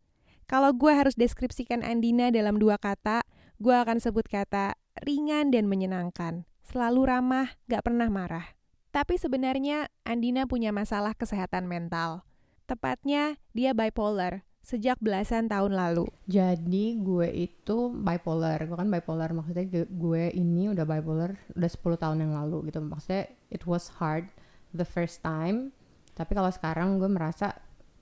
[0.47, 3.25] Kalau gue harus deskripsikan Andina dalam dua kata,
[3.59, 6.45] gue akan sebut kata ringan dan menyenangkan.
[6.63, 8.55] Selalu ramah, gak pernah marah.
[8.93, 12.23] Tapi sebenarnya Andina punya masalah kesehatan mental.
[12.69, 16.07] Tepatnya, dia bipolar sejak belasan tahun lalu.
[16.25, 18.63] Jadi gue itu bipolar.
[18.63, 22.79] Gue kan bipolar maksudnya gue ini udah bipolar udah 10 tahun yang lalu gitu.
[22.79, 24.31] Maksudnya it was hard
[24.73, 25.75] the first time
[26.13, 27.53] tapi kalau sekarang gue merasa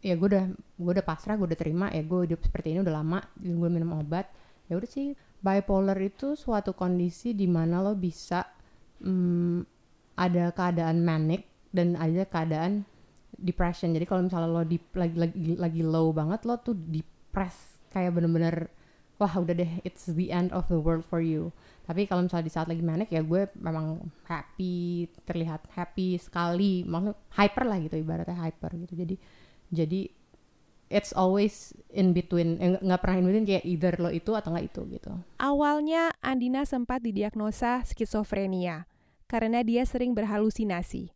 [0.04, 2.96] ya gue udah gue udah pasrah gue udah terima ya gue hidup seperti ini udah
[2.96, 4.28] lama gue minum obat
[4.68, 8.44] ya udah sih bipolar itu suatu kondisi di mana lo bisa
[9.04, 9.64] um,
[10.20, 12.84] ada keadaan manic dan ada keadaan
[13.42, 13.92] depression.
[13.92, 18.72] Jadi kalau misalnya lo di, lagi lagi lagi low banget lo tuh depres kayak bener-bener
[19.22, 21.54] wah udah deh it's the end of the world for you.
[21.86, 26.82] Tapi kalau misalnya di saat lagi manic ya gue memang happy terlihat happy sekali.
[26.86, 28.94] Maksudnya hyper lah gitu ibaratnya hyper gitu.
[28.98, 29.16] Jadi
[29.70, 30.02] jadi
[30.92, 32.58] it's always in between.
[32.58, 35.12] Eh, nggak pernah in between kayak either lo itu atau nggak itu gitu.
[35.38, 38.90] Awalnya Andina sempat didiagnosa skizofrenia
[39.32, 41.16] karena dia sering berhalusinasi.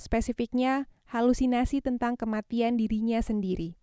[0.00, 3.74] Spesifiknya, halusinasi tentang kematian dirinya sendiri.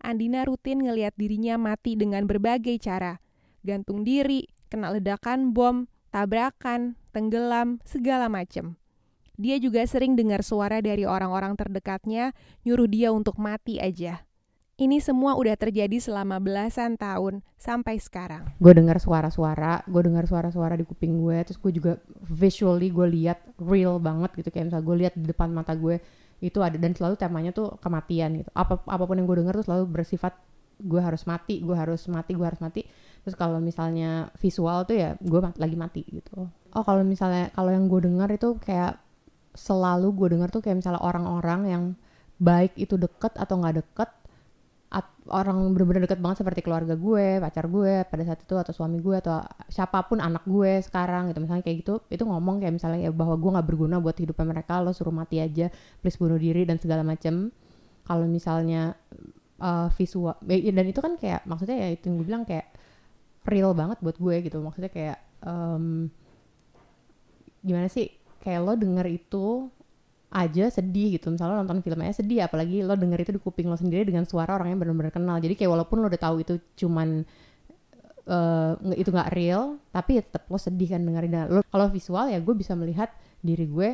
[0.00, 3.20] Andina rutin ngeliat dirinya mati dengan berbagai cara.
[3.64, 8.76] Gantung diri, kena ledakan bom, tabrakan, tenggelam, segala macem.
[9.36, 14.24] Dia juga sering dengar suara dari orang-orang terdekatnya nyuruh dia untuk mati aja.
[14.74, 18.42] Ini semua udah terjadi selama belasan tahun sampai sekarang.
[18.58, 21.92] gue dengar suara-suara gue dengar suara-suara di kuping gue terus gue juga
[22.26, 26.02] visually gue lihat real banget gitu kayak misalnya gue lihat di depan mata gue
[26.42, 28.50] itu ada dan selalu temanya tuh kematian gitu.
[28.54, 30.34] Apa apa pun yang gue dengar tuh selalu bersifat
[30.74, 32.82] gue harus mati gue harus mati gue harus mati.
[33.24, 36.50] Terus kalau misalnya visual tuh ya gue mat- lagi mati gitu.
[36.50, 38.98] Oh kalau misalnya kalau yang gue dengar itu kayak
[39.54, 41.84] selalu gue dengar tuh kayak misalnya orang-orang yang
[42.42, 44.10] baik itu deket atau nggak deket
[45.32, 49.16] orang bener-bener deket banget seperti keluarga gue, pacar gue pada saat itu atau suami gue
[49.18, 51.40] atau siapa pun anak gue sekarang gitu.
[51.42, 54.78] Misalnya kayak gitu itu ngomong kayak misalnya ya bahwa gue nggak berguna buat hidupnya mereka
[54.84, 55.72] lo suruh mati aja
[56.04, 57.50] please bunuh diri dan segala macem.
[58.04, 58.92] Kalau misalnya
[59.58, 62.68] uh, visual ya, dan itu kan kayak maksudnya ya itu yang gue bilang kayak
[63.48, 64.60] real banget buat gue gitu.
[64.60, 66.08] Maksudnya kayak em,
[67.64, 68.12] gimana sih
[68.44, 69.72] kayak lo denger itu
[70.34, 71.30] aja sedih gitu.
[71.30, 74.58] Misalnya lo nonton filmnya sedih apalagi lo denger itu di kuping lo sendiri dengan suara
[74.58, 75.38] orang yang benar-benar kenal.
[75.38, 77.22] Jadi kayak walaupun lo udah tahu itu cuman
[78.24, 82.24] nge- itu nggak real tapi ya tetap lo sedih kan dengerin dan lo kalau visual
[82.32, 83.12] ya gue bisa melihat
[83.44, 83.88] diri gue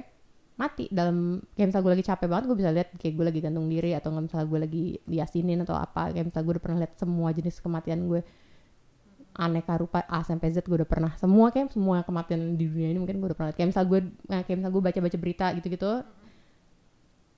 [0.54, 3.66] mati dalam kayak misalnya gue lagi capek banget gue bisa lihat kayak gue lagi gantung
[3.66, 6.92] diri atau nggak misalnya gue lagi diasinin atau apa kayak misalnya gue udah pernah lihat
[7.00, 8.20] semua jenis kematian gue
[9.40, 11.14] aneka rupa A sampai Z gue udah pernah.
[11.16, 14.56] Semua kayak semua kematian di dunia ini mungkin gue udah pernah kayak misalnya gue kayak
[14.58, 15.90] misalnya gue baca-baca berita gitu-gitu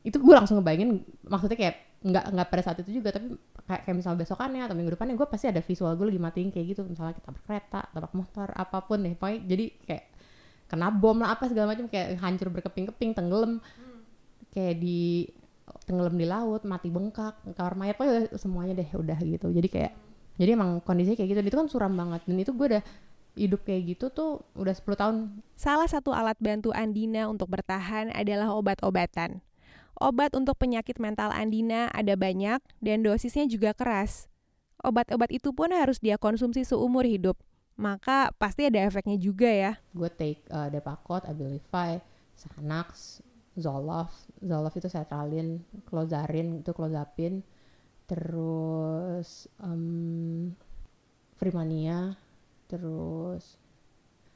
[0.02, 3.96] itu gue langsung ngebayangin maksudnya kayak nggak nggak pada saat itu juga tapi kayak, kayak
[3.96, 6.82] misalnya besokannya atau minggu depannya gue pasti ada visual gue lagi matiin kayak gitu.
[6.82, 9.14] Misalnya kita berkereta tabrak motor apa pun deh.
[9.14, 10.04] Pokoknya jadi kayak
[10.66, 11.86] kena bom lah apa segala macam.
[11.86, 13.62] Kayak hancur berkeping-keping tenggelam.
[14.50, 15.30] Kayak di
[15.86, 17.94] tenggelam di laut mati bengkak kamar mayat.
[17.94, 19.46] Pokoknya semuanya deh udah gitu.
[19.54, 19.92] Jadi kayak
[20.42, 21.38] jadi emang kondisinya kayak gitu.
[21.38, 22.26] Dan itu kan suram banget.
[22.26, 22.84] Dan itu gue udah
[23.32, 25.16] hidup kayak gitu tuh udah 10 tahun.
[25.54, 29.40] Salah satu alat bantu Andina untuk bertahan adalah obat-obatan.
[30.00, 34.32] Obat untuk penyakit mental Andina ada banyak dan dosisnya juga keras.
[34.82, 37.38] Obat-obat itu pun harus dia konsumsi seumur hidup.
[37.78, 39.72] Maka pasti ada efeknya juga ya.
[39.96, 42.02] gue take uh, Depakote, Abilify,
[42.36, 43.20] Xanax,
[43.56, 47.44] Zoloft, Zoloft itu sertralin, Clozarin itu clozapine,
[48.08, 50.52] terus um,
[51.36, 52.16] Freemania,
[52.68, 53.61] terus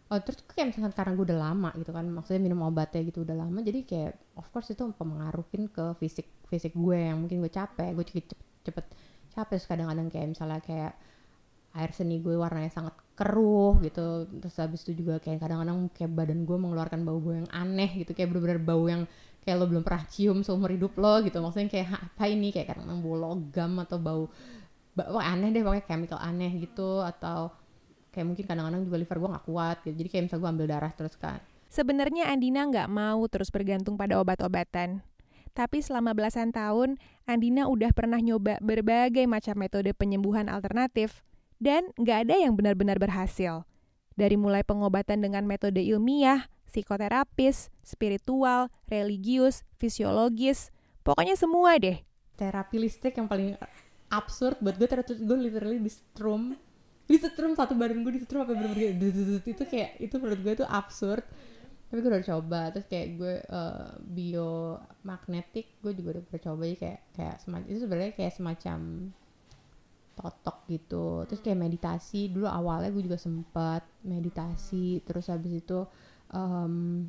[0.07, 3.37] oh terus kayak misalkan karena gue udah lama gitu kan maksudnya minum obatnya gitu udah
[3.43, 7.91] lama jadi kayak of course itu mempengaruhin ke fisik fisik gue yang mungkin gue capek
[7.91, 8.25] gue cepet
[8.67, 8.87] cepet,
[9.35, 9.57] capek.
[9.59, 10.93] Terus kadang-kadang kayak misalnya kayak
[11.77, 16.41] air seni gue warnanya sangat keruh gitu terus habis itu juga kayak kadang-kadang kayak badan
[16.49, 19.05] gue mengeluarkan bau-bau yang aneh gitu kayak bener-bener bau yang
[19.45, 21.39] kayak lo belum pernah cium seumur hidup lo gitu.
[21.39, 22.51] Maksudnya kayak "Hah, apa ini?
[22.51, 24.23] Kayak kadang-kadang bau logam atau bau
[24.97, 27.53] bau aneh deh pokoknya chemical aneh gitu atau
[28.17, 30.93] kayak mungkin kadang-kadang juga liver gue nggak kuat gitu jadi kayak misalnya gue ambil darah
[30.97, 35.03] terus kan Sebenarnya Andina nggak mau terus bergantung pada obat-obatan.
[35.57, 41.21] Tapi selama belasan tahun, Andina udah pernah nyoba berbagai macam metode penyembuhan alternatif.
[41.61, 43.65] Dan nggak ada yang benar-benar berhasil.
[44.17, 50.73] Dari mulai pengobatan dengan metode ilmiah, psikoterapis, spiritual, religius, fisiologis,
[51.05, 52.01] pokoknya semua deh.
[52.37, 53.57] terapi listrik yang paling
[54.13, 56.53] absurd buat gue terus gue literally di strum
[57.07, 59.45] di setrum satu badan gue di setrum apa kayak dut-dut-dut.
[59.47, 61.23] itu kayak itu menurut gue itu absurd
[61.87, 66.79] tapi gue udah coba terus kayak gue eh, biomagnetik gue juga udah pernah coba jadi
[66.83, 68.79] kayak kayak semacam itu sebenarnya kayak semacam
[70.17, 75.87] totok gitu terus kayak meditasi dulu awalnya gue juga sempat meditasi terus habis itu
[76.35, 77.07] em,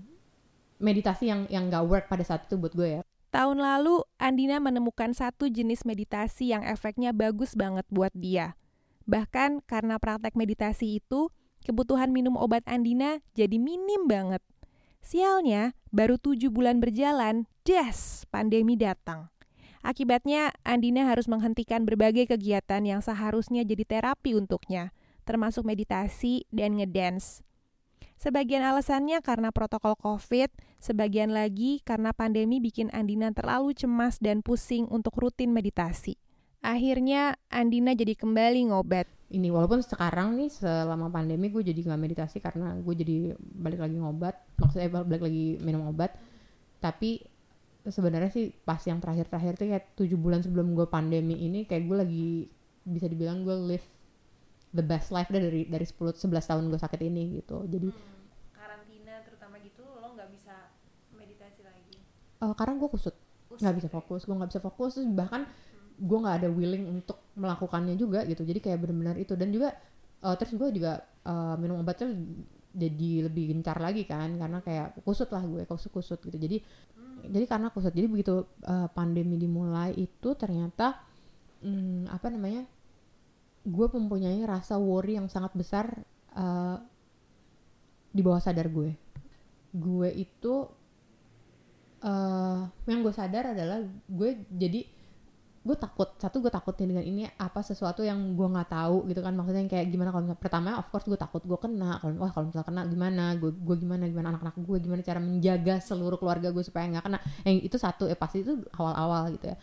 [0.78, 5.12] meditasi yang yang gak work pada saat itu buat gue ya Tahun lalu, Andina menemukan
[5.12, 8.56] satu jenis meditasi yang efeknya bagus banget buat dia.
[9.08, 11.32] Bahkan karena praktek meditasi itu,
[11.64, 14.44] kebutuhan minum obat Andina jadi minim banget.
[15.00, 19.32] Sialnya, baru tujuh bulan berjalan, das, pandemi datang.
[19.80, 24.92] Akibatnya, Andina harus menghentikan berbagai kegiatan yang seharusnya jadi terapi untuknya,
[25.24, 27.40] termasuk meditasi dan ngedance.
[28.20, 30.52] Sebagian alasannya karena protokol COVID,
[30.84, 36.20] sebagian lagi karena pandemi bikin Andina terlalu cemas dan pusing untuk rutin meditasi.
[36.68, 39.08] Akhirnya Andina jadi kembali ngobat.
[39.28, 43.96] ini walaupun sekarang nih selama pandemi gue jadi nggak meditasi karena gue jadi balik lagi
[44.00, 44.36] ngobat.
[44.60, 46.16] Maksudnya balik lagi minum obat.
[46.80, 47.24] Tapi
[47.88, 51.98] sebenarnya sih pas yang terakhir-terakhir tuh kayak tujuh bulan sebelum gue pandemi ini kayak gue
[52.00, 52.28] lagi
[52.88, 53.88] bisa dibilang gue live
[54.72, 57.68] the best life deh dari dari 10 11 tahun gue sakit ini gitu.
[57.68, 57.92] Jadi
[58.56, 60.72] Karantina terutama gitu lo nggak bisa
[61.16, 61.96] meditasi lagi.
[62.44, 63.16] eh, karena gue kusut.
[63.60, 64.24] Nggak bisa fokus.
[64.24, 64.96] Gue nggak bisa fokus.
[64.96, 65.48] Terus bahkan
[65.98, 68.46] gue nggak ada willing untuk melakukannya juga gitu.
[68.46, 69.34] Jadi kayak benar-benar itu.
[69.34, 69.74] Dan juga
[70.22, 72.14] eh, terus gue juga eh, minum obatnya
[72.78, 74.38] jadi lebih gencar lagi kan.
[74.38, 76.38] Karena kayak kusut lah gue kusut kusut gitu.
[76.38, 76.58] Jadi
[77.28, 77.94] jadi karena kusut.
[77.94, 81.02] Jadi begitu eh, pandemi dimulai itu ternyata
[81.66, 82.64] hmm, apa namanya
[83.68, 85.92] gue mempunyai rasa worry yang sangat besar
[86.38, 86.78] eh,
[88.14, 88.94] di bawah sadar gue.
[89.74, 90.70] Gue itu
[91.98, 94.86] eh yang gue sadar adalah gue jadi
[95.68, 99.36] gue takut satu gue takutnya dengan ini apa sesuatu yang gue nggak tahu gitu kan.
[99.36, 102.00] Maksudnya yang kayak gimana kalau misalnya pertama of course gue takut gue kena.
[102.00, 103.26] Kalau wah kalau misalnya kena gimana?
[103.36, 104.04] Gue gimana?
[104.08, 107.20] Gimana anak-anak gue gimana cara menjaga seluruh keluarga gue supaya nggak kena?
[107.44, 109.58] Yang itu satu eh pasti itu awal-awal gitu ya.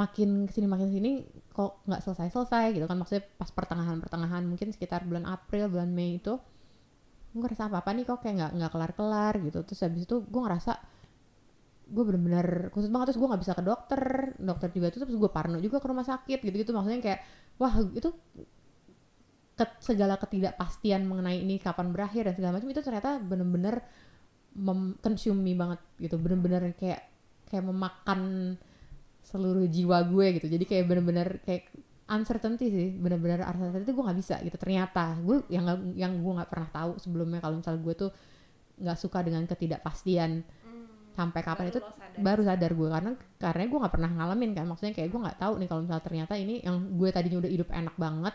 [0.00, 1.10] Makin ke sini makin ke sini
[1.52, 2.96] kok nggak selesai selesai gitu kan.
[2.96, 6.40] Maksudnya pas pertengahan pertengahan mungkin sekitar bulan April bulan Mei itu
[7.28, 9.58] gue ngerasa apa apa nih kok kayak nggak nggak kelar kelar gitu.
[9.68, 10.72] Terus habis itu gue ngerasa
[11.88, 14.02] gue bener-bener khusus banget terus gue nggak bisa ke dokter
[14.36, 16.70] dokter juga itu terus gue parno juga ke rumah sakit gitu-gitu.
[16.76, 17.20] Maksudnya kayak
[17.56, 18.08] wah itu
[19.58, 23.82] ke- segala ketidakpastian mengenai ini kapan berakhir dan segala macam itu ternyata bener-bener
[24.54, 26.16] mengkonsumi banget gitu.
[26.20, 27.02] Bener-bener kayak
[27.48, 28.54] kayak memakan
[29.24, 30.46] seluruh jiwa gue gitu.
[30.48, 31.72] Jadi kayak bener-bener kayak
[32.08, 34.56] uncertainty sih bener-bener uncertainty gue nggak bisa gitu.
[34.56, 38.10] Ternyata gue yang nggak- yang gue nggak pernah tahu sebelumnya kalau misalnya gue tuh
[38.78, 40.46] nggak suka dengan ketidakpastian
[41.18, 41.82] sampai kapan itu
[42.22, 42.88] baru sadar gue.
[42.88, 43.10] Karena
[43.42, 44.64] karena gue nggak pernah ngalamin kan.
[44.70, 47.68] Maksudnya kayak gue nggak tahu nih kalau misalnya ternyata ini yang gue tadinya udah hidup
[47.74, 48.34] enak banget.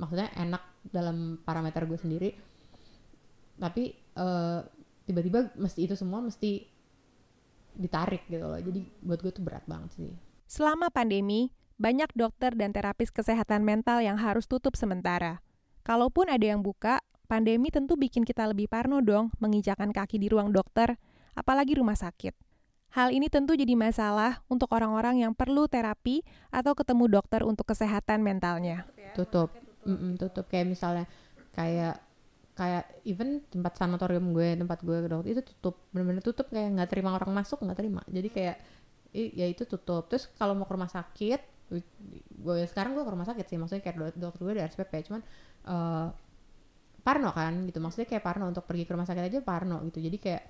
[0.00, 2.30] Maksudnya enak dalam parameter gue sendiri.
[3.60, 4.60] Tapi eh,
[5.04, 6.64] tiba-tiba mesti itu semua mesti
[7.76, 8.56] ditarik gitu loh.
[8.56, 10.08] Jadi buat gue tuh berat banget sih.
[10.48, 15.40] Selama pandemi, banyak dokter dan terapis kesehatan mental yang harus tutup sementara.
[15.80, 20.52] Kalaupun ada yang buka, pandemi tentu bikin kita lebih parno dong menginjakan kaki di ruang
[20.52, 21.00] dokter,
[21.34, 22.34] apalagi rumah sakit.
[22.90, 28.18] Hal ini tentu jadi masalah untuk orang-orang yang perlu terapi atau ketemu dokter untuk kesehatan
[28.18, 28.82] mentalnya.
[29.14, 29.54] tutup.
[29.86, 30.46] Mm-mm, tutup.
[30.50, 31.06] Kayak misalnya
[31.54, 32.02] kayak
[32.58, 35.78] kayak even tempat sanatorium gue tempat gue ke dokter itu tutup.
[35.94, 38.02] Benar-benar tutup kayak nggak terima orang masuk nggak terima.
[38.10, 38.56] Jadi kayak
[39.14, 40.10] ya itu tutup.
[40.10, 41.40] Terus kalau mau ke rumah sakit
[42.42, 43.54] gue sekarang gue ke rumah sakit sih.
[43.54, 45.22] Maksudnya kayak dok- dokter gue dari SPP cuman
[45.70, 46.06] eh,
[47.06, 47.78] parno kan gitu.
[47.78, 48.50] Maksudnya kayak parno.
[48.50, 50.02] Untuk pergi ke rumah sakit aja parno gitu.
[50.02, 50.42] Jadi kayak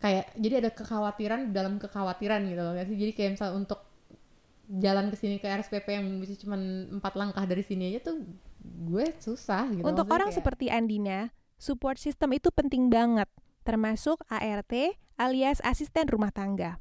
[0.00, 3.80] kayak jadi ada kekhawatiran dalam kekhawatiran gitu loh jadi kayak misalnya untuk
[4.70, 6.56] jalan ke sini ke RSPP yang bisa cuma
[6.88, 8.22] empat langkah dari sini aja tuh
[8.60, 11.18] gue susah gitu Untuk Maksudnya orang kayak- seperti Andina,
[11.56, 13.26] support system itu penting banget,
[13.66, 14.72] termasuk ART
[15.16, 16.78] alias asisten rumah tangga.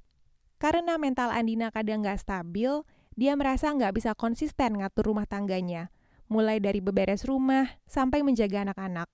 [0.60, 2.84] Karena mental Andina kadang nggak stabil,
[3.16, 5.88] dia merasa nggak bisa konsisten ngatur rumah tangganya,
[6.28, 9.08] mulai dari beberes rumah sampai menjaga anak-anak.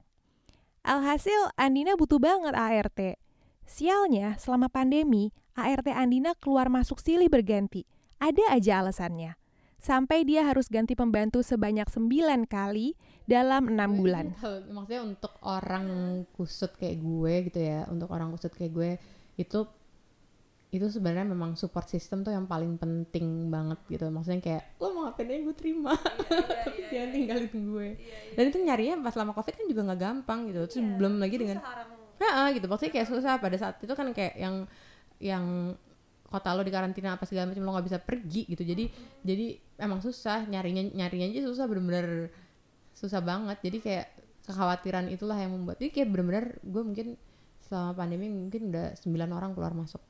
[0.85, 3.17] Alhasil, Andina butuh banget ART.
[3.65, 7.83] Sialnya, selama pandemi, ART Andina keluar masuk silih berganti.
[8.21, 9.35] Ada aja alasannya.
[9.81, 12.97] Sampai dia harus ganti pembantu sebanyak 9 kali
[13.29, 14.25] dalam enam Gue bulan.
[14.37, 15.87] tahu, maksudnya untuk orang
[16.33, 18.89] kusut kayak gue gitu ya untuk orang kusut kayak gue
[19.37, 19.59] itu
[20.73, 24.09] itu sebenarnya memang support system tuh yang paling penting banget gitu.
[24.09, 25.93] Maksudnya kayak lo mau ngapain aja gue terima?
[26.65, 27.87] Tapi jangan tinggalin gue.
[28.35, 30.59] Dan itu nyarinya pas lama covid kan juga nggak gampang gitu.
[30.67, 31.57] Terus belum lagi dengan
[32.21, 32.65] Nah, gitu.
[32.65, 33.33] Maksudnya kayak susah.
[33.39, 34.55] Pada saat itu kan kayak yang
[35.19, 35.45] yang
[36.25, 38.63] kota lo di karantina apa segala macam lo nggak bisa pergi gitu.
[38.63, 38.85] Jadi
[39.23, 39.45] jadi
[39.79, 40.47] emang susah.
[40.47, 41.65] Nyarinya nyarinya aja susah.
[41.67, 42.31] Bener-bener
[42.95, 43.57] susah banget.
[43.63, 44.07] Jadi kayak
[44.45, 45.81] kekhawatiran itulah yang membuat.
[45.81, 47.07] Jadi kayak bener-bener gue mungkin
[47.65, 50.01] selama pandemi mungkin udah 9 orang keluar masuk.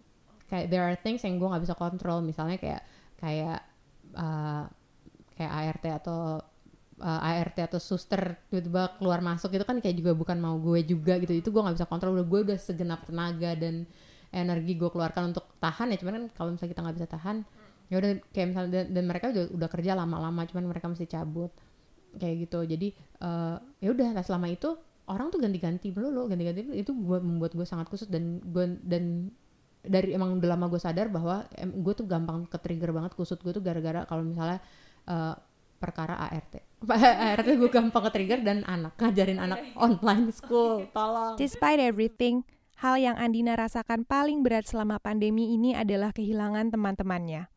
[0.46, 2.22] Kayak there are things yang gue nggak bisa kontrol.
[2.22, 2.82] Misalnya kayak
[3.18, 3.60] kayak
[4.13, 4.70] uh,
[5.36, 6.44] kayak ART atau
[7.06, 11.22] uh, ART atau suster tiba-tiba keluar masuk itu kan kayak juga bukan mau gue juga
[11.22, 11.38] gitu.
[11.38, 12.18] Itu gue nggak bisa kontrol.
[12.18, 13.86] Udah gue udah segenap tenaga dan
[14.34, 15.98] energi gue keluarkan untuk tahan ya.
[16.02, 17.38] Cuman kan kalau misalnya kita nggak bisa tahan
[17.86, 21.54] ya udah kayak misalnya dan, dan mereka udah udah kerja lama-lama cuman mereka mesti cabut.
[22.17, 22.60] Kayak gitu.
[22.65, 23.56] Jadi eh,
[23.86, 24.73] ya udah nah selama itu
[25.06, 26.25] orang tuh ganti-ganti melulu.
[26.25, 29.29] Ganti-ganti itu gue membuat gue sangat kusut dan gue dan
[29.86, 33.38] dari emang udah lama gue sadar bahwa em, gue tuh gampang ke trigger banget kusut
[33.46, 34.58] gue tuh gara-gara kalau misalnya
[35.06, 35.36] eh,
[35.77, 41.80] perkara ART ART gue gampang ke trigger dan anak ngajarin anak online school tolong Despite
[41.80, 42.44] everything,
[42.80, 47.48] hal yang Andina rasakan paling berat selama pandemi ini adalah kehilangan teman-temannya.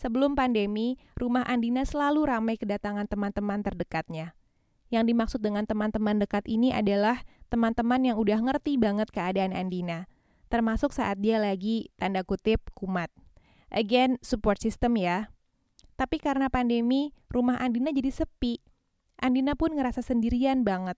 [0.00, 4.32] Sebelum pandemi, rumah Andina selalu ramai kedatangan teman-teman terdekatnya.
[4.88, 7.20] Yang dimaksud dengan teman-teman dekat ini adalah
[7.52, 10.08] teman-teman yang udah ngerti banget keadaan Andina,
[10.48, 13.12] termasuk saat dia lagi tanda kutip kumat.
[13.70, 15.30] Again, support system ya.
[16.00, 18.56] Tapi karena pandemi, rumah Andina jadi sepi.
[19.20, 20.96] Andina pun ngerasa sendirian banget.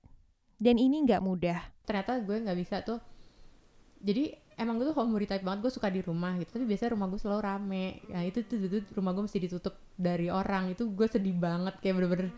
[0.63, 1.59] Dan ini nggak mudah.
[1.83, 2.99] ternyata gue nggak bisa tuh
[4.03, 7.07] jadi emang gue tuh homebody type banget gue suka di rumah gitu tapi biasanya rumah
[7.11, 10.87] gue selalu rame nah itu tuh, tuh, tuh rumah gue mesti ditutup dari orang itu
[10.91, 12.29] gue sedih banget kayak bener-bener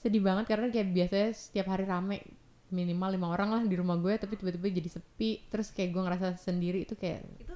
[0.00, 2.16] sedih banget karena kayak biasanya setiap hari rame
[2.70, 6.26] minimal lima orang lah di rumah gue tapi tiba-tiba jadi sepi terus kayak gue ngerasa
[6.38, 7.54] sendiri itu kayak Itu.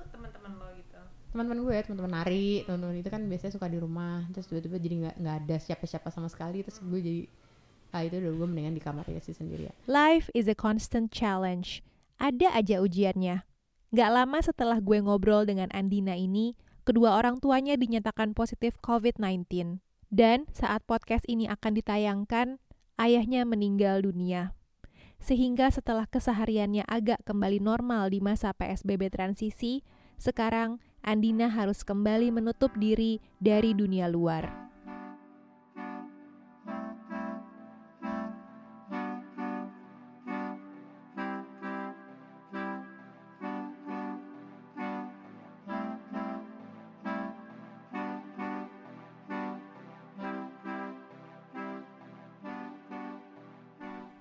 [1.35, 5.15] Teman-teman gue teman-teman nari teman-teman itu kan biasanya suka di rumah terus tiba-tiba jadi nggak
[5.19, 7.23] nggak ada siapa-siapa sama sekali terus gue jadi
[7.91, 11.15] ah itu udah gue mendingan di kamar ya sih sendiri ya Life is a constant
[11.15, 11.83] challenge.
[12.19, 13.47] Ada aja ujiannya.
[13.95, 19.79] Gak lama setelah gue ngobrol dengan Andina ini, kedua orang tuanya dinyatakan positif COVID-19.
[20.11, 22.59] Dan saat podcast ini akan ditayangkan,
[22.99, 24.55] ayahnya meninggal dunia.
[25.23, 29.87] Sehingga setelah kesehariannya agak kembali normal di masa PSBB transisi,
[30.19, 34.49] sekarang Andina harus kembali menutup diri dari dunia luar.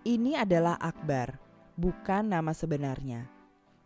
[0.04, 1.40] Ini adalah Akbar,
[1.80, 3.33] bukan nama sebenarnya.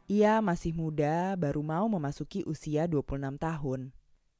[0.07, 3.91] Ia masih muda, baru mau memasuki usia 26 tahun.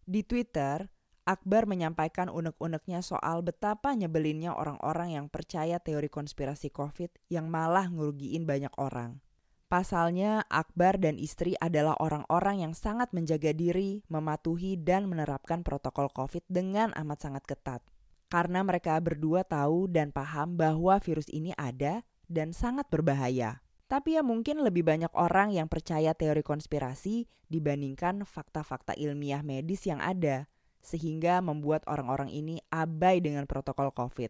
[0.07, 0.87] Di Twitter,
[1.27, 8.47] Akbar menyampaikan unek-uneknya soal betapa nyebelinnya orang-orang yang percaya teori konspirasi COVID yang malah ngerugiin
[8.47, 9.19] banyak orang.
[9.67, 16.47] Pasalnya, Akbar dan istri adalah orang-orang yang sangat menjaga diri, mematuhi, dan menerapkan protokol COVID
[16.47, 17.83] dengan amat sangat ketat
[18.27, 23.63] karena mereka berdua tahu dan paham bahwa virus ini ada dan sangat berbahaya.
[23.87, 30.03] Tapi ya mungkin lebih banyak orang yang percaya teori konspirasi dibandingkan fakta-fakta ilmiah medis yang
[30.03, 30.51] ada,
[30.83, 34.27] sehingga membuat orang-orang ini abai dengan protokol COVID.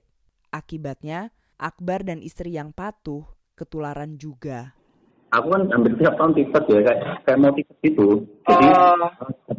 [0.54, 3.26] Akibatnya, Akbar dan istri yang patuh
[3.58, 4.78] ketularan juga.
[5.28, 8.24] aku kan hampir tiap tahun tipes ya kayak kayak mau tipes gitu.
[8.48, 8.68] Jadi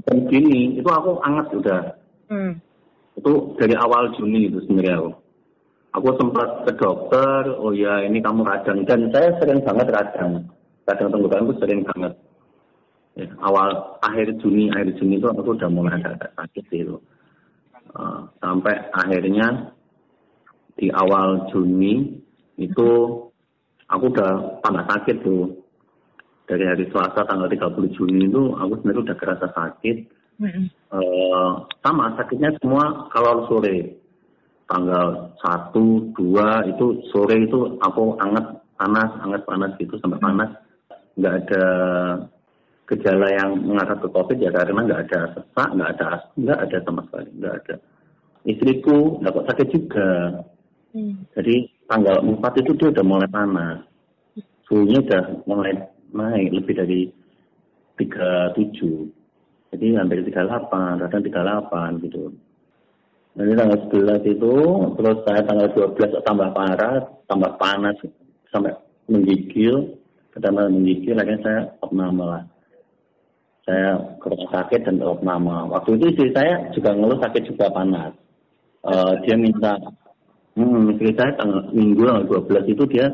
[0.08, 1.80] jam gini itu aku anget udah.
[3.18, 5.10] Itu dari awal Juni itu sebenarnya aku
[5.92, 8.84] aku sempat ke dokter oh ya ini kamu radang.
[8.84, 10.44] Dan saya sering banget radang.
[10.88, 12.12] Radang tenggorokan itu sering banget.
[13.18, 17.02] Ya, awal akhir Juni akhir Juni itu aku udah mulai agak sakit gitu
[17.88, 19.72] Eh, sampai akhirnya
[20.76, 22.20] di awal Juni
[22.60, 22.88] itu
[23.88, 25.56] aku udah tambah sakit tuh.
[26.48, 29.96] Dari hari Selasa tanggal 30 Juni itu aku sebenarnya udah kerasa sakit.
[30.38, 33.98] Eh, sama sakitnya semua kalau sore
[34.68, 35.72] tanggal 1,
[36.14, 38.44] 2 itu sore itu aku anget
[38.76, 40.50] panas anget panas gitu sampai panas.
[41.18, 41.64] Nggak ada
[42.88, 46.78] gejala yang mengarah ke covid ya karena nggak ada sesak nggak ada asma nggak ada
[46.84, 47.74] sama sekali nggak ada.
[48.46, 50.08] Istriku nggak kok sakit juga.
[51.34, 51.56] Jadi
[51.88, 53.82] tanggal 4 itu dia udah mulai panas.
[54.68, 55.72] Suhunya udah mulai
[56.12, 57.00] naik lebih dari
[57.98, 59.18] 37
[59.68, 61.22] jadi hampir 38 kadang
[62.00, 62.32] 38 gitu
[63.36, 64.54] Nanti tanggal 11 itu
[64.98, 66.96] terus saya tanggal 12 tambah parah
[67.28, 67.96] tambah panas
[68.50, 68.72] sampai
[69.06, 69.94] menggigil.
[70.32, 72.42] Pertama menggigil akhirnya saya opname lah.
[73.68, 78.16] Saya ke rumah sakit dan opname waktu itu istri saya juga ngeluh sakit juga panas.
[78.88, 79.76] Eh, dia minta
[80.56, 83.06] hmm, istri saya tanggal minggu tanggal 12 itu dia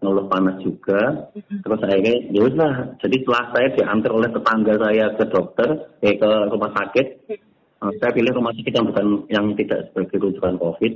[0.00, 1.32] ngeluh panas juga.
[1.34, 2.74] Terus akhirnya ya lah.
[3.02, 5.68] Jadi setelah saya diantar oleh tetangga saya ke dokter
[6.00, 7.40] eh, ke rumah sakit eh,
[7.80, 10.92] saya pilih rumah sakit yang bukan yang tidak sebagai rujukan covid.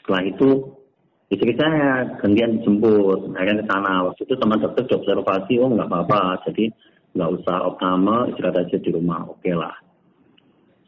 [0.00, 0.48] Setelah itu
[1.28, 3.92] istri saya gantian dijemput akhirnya ke sana.
[4.08, 6.72] Waktu itu teman dokter diobservasi oh nggak apa-apa jadi
[7.16, 9.76] nggak usah opname istirahat aja di rumah oke lah.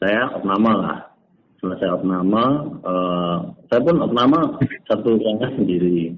[0.00, 0.98] Saya opname lah.
[1.60, 2.44] Saya opname
[2.88, 4.40] eh, saya pun opname
[4.88, 6.16] satu ruangan sendiri.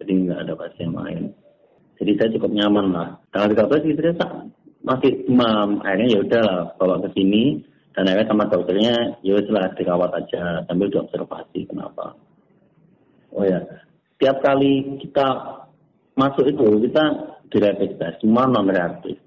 [0.00, 1.32] Jadi nggak ada pasien lain.
[1.96, 3.08] Jadi saya cukup nyaman lah.
[3.32, 4.48] Tanggal 13 istri saya
[4.80, 6.48] masih demam, akhirnya ya udah
[6.80, 7.60] bawa ke sini
[7.94, 8.94] dan akhirnya sama dokternya
[9.26, 12.14] ya wis lah dirawat aja sambil diobservasi kenapa.
[13.34, 13.62] Oh ya,
[14.18, 15.26] tiap kali kita
[16.14, 17.04] masuk itu kita
[17.50, 17.58] di
[17.98, 19.18] test semua non reaktif,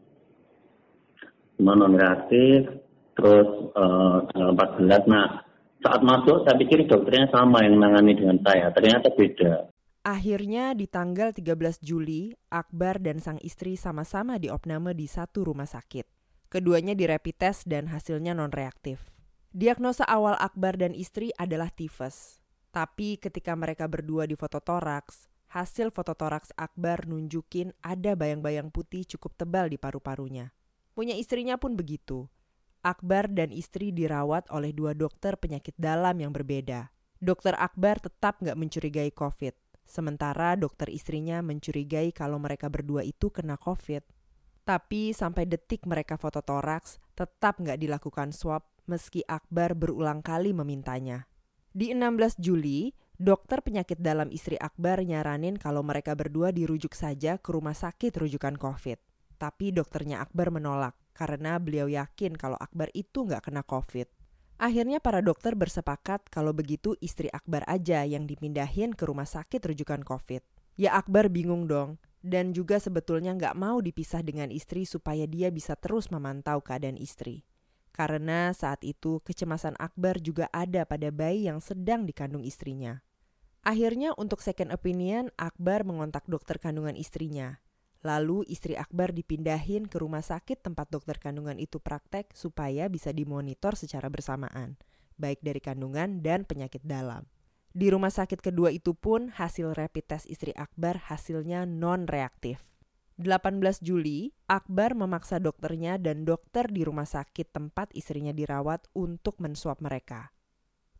[1.59, 2.83] semua non reaktif.
[3.13, 3.45] Terus
[3.77, 5.45] eh, tanggal 14, nah
[5.85, 9.69] saat masuk saya pikir dokternya sama yang menangani dengan saya, ternyata beda.
[10.03, 16.22] Akhirnya di tanggal 13 Juli, Akbar dan sang istri sama-sama diopname di satu rumah sakit.
[16.53, 19.01] Keduanya di rapid test dan hasilnya non-reaktif.
[19.49, 22.37] Diagnosa awal Akbar dan istri adalah tifus.
[22.69, 29.01] Tapi ketika mereka berdua di foto toraks, hasil foto toraks Akbar nunjukin ada bayang-bayang putih
[29.01, 30.53] cukup tebal di paru-parunya.
[30.93, 32.29] Punya istrinya pun begitu.
[32.85, 36.93] Akbar dan istri dirawat oleh dua dokter penyakit dalam yang berbeda.
[37.17, 39.57] Dokter Akbar tetap nggak mencurigai COVID,
[39.89, 44.05] sementara dokter istrinya mencurigai kalau mereka berdua itu kena COVID.
[44.63, 51.27] Tapi sampai detik mereka foto toraks, tetap nggak dilakukan swab meski Akbar berulang kali memintanya.
[51.75, 57.49] Di 16 Juli, dokter penyakit dalam istri Akbar nyaranin kalau mereka berdua dirujuk saja ke
[57.51, 58.99] rumah sakit rujukan COVID.
[59.35, 64.07] Tapi dokternya Akbar menolak karena beliau yakin kalau Akbar itu nggak kena COVID.
[64.63, 70.07] Akhirnya para dokter bersepakat kalau begitu istri Akbar aja yang dipindahin ke rumah sakit rujukan
[70.07, 70.39] COVID.
[70.79, 75.75] Ya Akbar bingung dong, dan juga sebetulnya nggak mau dipisah dengan istri supaya dia bisa
[75.75, 77.43] terus memantau keadaan istri.
[77.93, 83.05] Karena saat itu kecemasan Akbar juga ada pada bayi yang sedang dikandung istrinya.
[83.61, 87.61] Akhirnya untuk second opinion, Akbar mengontak dokter kandungan istrinya.
[88.03, 93.79] Lalu istri Akbar dipindahin ke rumah sakit tempat dokter kandungan itu praktek supaya bisa dimonitor
[93.79, 94.75] secara bersamaan,
[95.15, 97.23] baik dari kandungan dan penyakit dalam.
[97.73, 102.61] Di rumah sakit kedua itu pun hasil rapid test istri Akbar hasilnya non-reaktif.
[103.17, 109.81] 18 Juli, Akbar memaksa dokternya dan dokter di rumah sakit tempat istrinya dirawat untuk mensuap
[109.81, 110.29] mereka.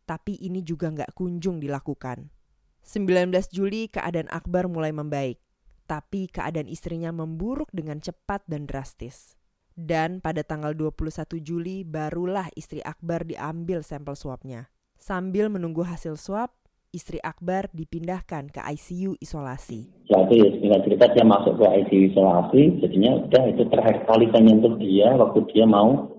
[0.02, 2.34] Tapi ini juga nggak kunjung dilakukan.
[2.82, 5.38] 19 Juli keadaan Akbar mulai membaik,
[5.86, 9.38] tapi keadaan istrinya memburuk dengan cepat dan drastis.
[9.74, 14.74] Dan pada tanggal 21 Juli barulah istri Akbar diambil sampel swabnya.
[14.98, 16.54] Sambil menunggu hasil swab,
[16.94, 19.90] istri Akbar dipindahkan ke ICU isolasi.
[20.06, 24.42] Jadi ya singkat cerita dia masuk ke ICU isolasi, jadinya udah itu terakhir kali saya
[24.46, 26.14] nyentuh dia waktu dia mau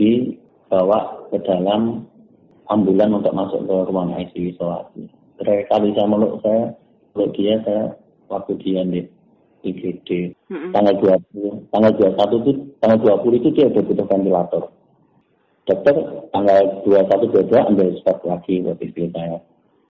[0.00, 2.08] dibawa ke dalam
[2.72, 5.12] ambulan untuk masuk ke ruang ICU isolasi.
[5.36, 6.72] Terakhir kali saya meluk saya,
[7.12, 7.84] meluk dia saya
[8.32, 9.04] waktu dia di
[9.60, 10.72] IGD mm-hmm.
[10.72, 14.62] tanggal 20 tanggal 21 itu tanggal 20 itu dia udah butuh ventilator
[15.68, 15.96] dokter
[16.32, 19.38] tanggal 21 22 ambil swab lagi buat istri saya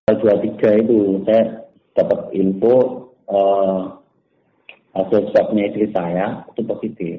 [0.09, 1.61] 23 itu saya
[1.93, 4.01] dapat info uh,
[4.97, 7.15] hasil swabnya istri saya itu positif.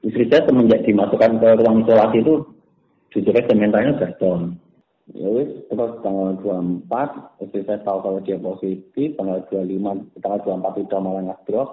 [0.00, 2.34] Istri saya semenjak dimasukkan ke ruang isolasi itu
[3.12, 4.42] jujur aja mentalnya sudah down.
[5.10, 10.86] Ya wis, terus tanggal 24 istri saya tahu kalau dia positif, tanggal 25, tanggal 24
[10.86, 11.68] itu malah ngedrop,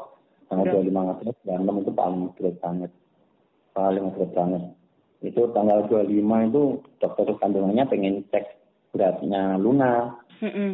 [0.49, 0.73] tanggal ya.
[0.81, 2.91] 25 ngedrop, dan 6 itu paling ngedrop banget.
[3.77, 4.63] Paling ngedrop banget.
[5.21, 6.63] Itu tanggal 25 itu
[6.97, 8.57] dokter kandungannya pengen cek
[8.97, 10.17] beratnya Luna.
[10.41, 10.71] Mm -mm.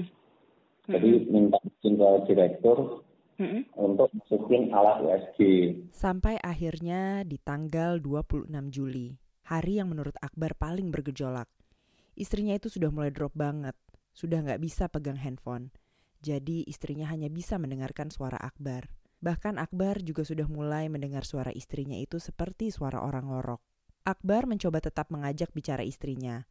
[0.84, 3.03] Jadi minta izin ke direktur
[3.39, 3.61] mm -mm.
[3.76, 5.39] untuk masukin alat USG.
[5.91, 9.15] Sampai akhirnya di tanggal 26 Juli,
[9.47, 11.47] hari yang menurut Akbar paling bergejolak.
[12.15, 13.76] Istrinya itu sudah mulai drop banget,
[14.15, 15.71] sudah nggak bisa pegang handphone.
[16.24, 18.88] Jadi istrinya hanya bisa mendengarkan suara Akbar.
[19.24, 23.59] Bahkan Akbar juga sudah mulai mendengar suara istrinya itu seperti suara orang ngorok.
[24.03, 26.43] Akbar mencoba tetap mengajak bicara istrinya,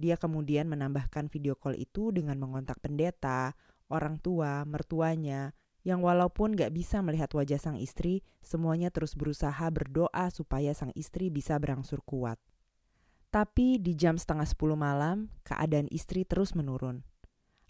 [0.00, 3.52] dia kemudian menambahkan video call itu dengan mengontak pendeta,
[3.92, 5.52] orang tua, mertuanya,
[5.84, 11.28] yang walaupun gak bisa melihat wajah sang istri, semuanya terus berusaha berdoa supaya sang istri
[11.28, 12.40] bisa berangsur kuat.
[13.30, 17.06] Tapi di jam setengah sepuluh malam, keadaan istri terus menurun.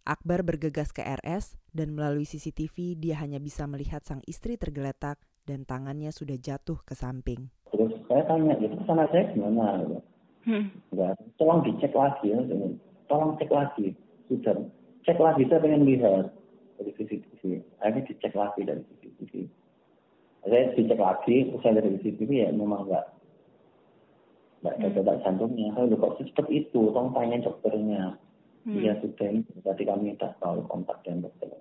[0.08, 5.68] Akbar bergegas ke RS dan melalui CCTV dia hanya bisa melihat sang istri tergeletak dan
[5.68, 7.52] tangannya sudah jatuh ke samping.
[7.68, 10.00] Terus saya tanya, itu sana saya gimana?
[10.50, 10.66] Hmm.
[11.38, 12.42] tolong dicek lagi ya,
[13.06, 13.94] tolong cek lagi.
[14.26, 14.58] Sudah,
[15.06, 16.34] cek lagi, saya pengen lihat
[16.74, 17.62] dari CCTV.
[17.78, 19.46] Akhirnya dicek lagi dari CCTV.
[20.42, 23.14] Saya dicek lagi, saya dari CCTV ya memang enggak
[24.58, 24.96] enggak ada hmm.
[24.98, 25.66] detak jantungnya.
[25.78, 28.02] Saya udah kok secepat itu, tolong tanya dokternya.
[28.66, 28.74] Hmm.
[28.74, 29.30] Ya sudah,
[29.62, 31.54] berarti kami tak tahu kontak dengan dokter.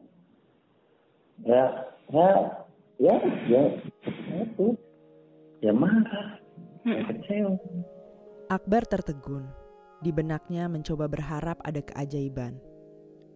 [1.45, 1.63] Ya,
[2.09, 2.31] ya,
[2.97, 3.15] ya,
[3.47, 3.63] ya,
[4.43, 4.75] itu,
[5.61, 6.41] ya marah,
[6.83, 7.53] ya kecewa.
[8.49, 9.45] Akbar tertegun.
[10.01, 12.57] Di benaknya mencoba berharap ada keajaiban.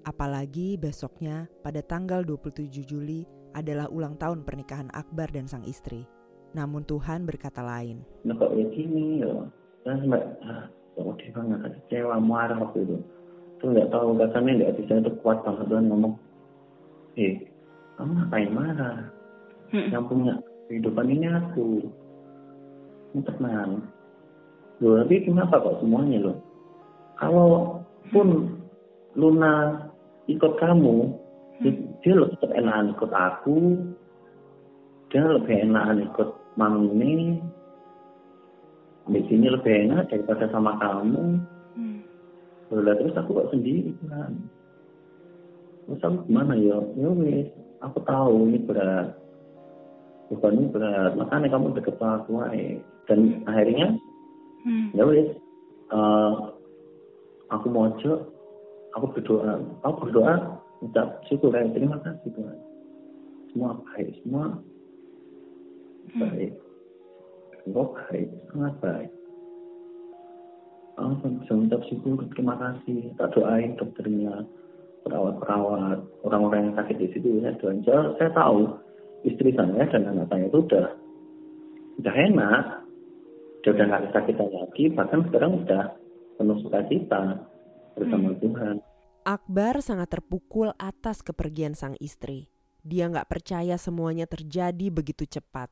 [0.09, 3.21] Apalagi besoknya pada tanggal 27 Juli
[3.53, 6.09] adalah ulang tahun pernikahan Akbar dan sang istri.
[6.57, 8.01] Namun Tuhan berkata lain.
[8.25, 9.29] Nah kok ya gini ya,
[9.85, 10.65] kan mbak, ah,
[10.97, 12.97] dia banget, kecewa, marah waktu itu.
[13.61, 16.13] Tuh nggak tahu katanya nggak bisa itu kuat banget Tuhan ngomong,
[17.21, 17.37] eh
[18.01, 18.97] kamu ngapain marah?
[19.69, 19.93] Hmm.
[19.93, 20.33] Yang punya
[20.73, 21.85] kehidupan ini aku.
[23.13, 23.92] Tenang,
[24.81, 26.37] Loh, tapi kenapa kok semuanya loh?
[27.21, 27.51] Kalau
[28.09, 28.57] pun
[29.13, 29.85] Luna
[30.25, 30.95] ikut kamu,
[31.61, 32.01] hmm.
[32.01, 33.57] dia lebih enakan ikut aku,
[35.13, 37.37] dia lebih enakan ikut mami
[39.11, 41.43] di sini lebih enak daripada sama kamu
[41.75, 41.99] hmm.
[42.71, 44.31] terus aku kok sendiri kan
[45.83, 47.51] terus aku gimana ya ya wis
[47.83, 49.11] aku tahu ini berat
[50.31, 52.79] bukan ini berat makanya kamu deket sama aku aja
[53.11, 53.43] dan hmm.
[53.43, 53.87] akhirnya
[54.63, 54.87] hmm.
[54.95, 55.29] ya wis.
[55.93, 56.49] Uh,
[57.53, 57.85] aku mau
[58.97, 62.57] aku berdoa aku berdoa ucap syukur ya terima kasih Tuhan.
[63.53, 64.45] Semua baik semua
[66.11, 66.19] hmm.
[66.19, 66.51] baik.
[67.63, 69.11] Semua baik sangat baik.
[70.93, 74.45] Aku bisa ucap syukur terima kasih tak doain dokternya
[75.03, 78.71] perawat-perawat orang-orang yang sakit di situ ya saya, saya tahu
[79.27, 80.87] istri saya dan anak saya itu udah
[81.99, 82.62] udah enak
[83.63, 85.83] dia udah nggak kesakitan lagi bahkan sekarang udah
[86.37, 87.21] penuh sukacita
[87.95, 88.39] bersama hmm.
[88.43, 88.75] Tuhan
[89.23, 92.53] Akbar sangat terpukul atas kepergian sang istri
[92.83, 95.71] dia nggak percaya semuanya terjadi begitu cepat.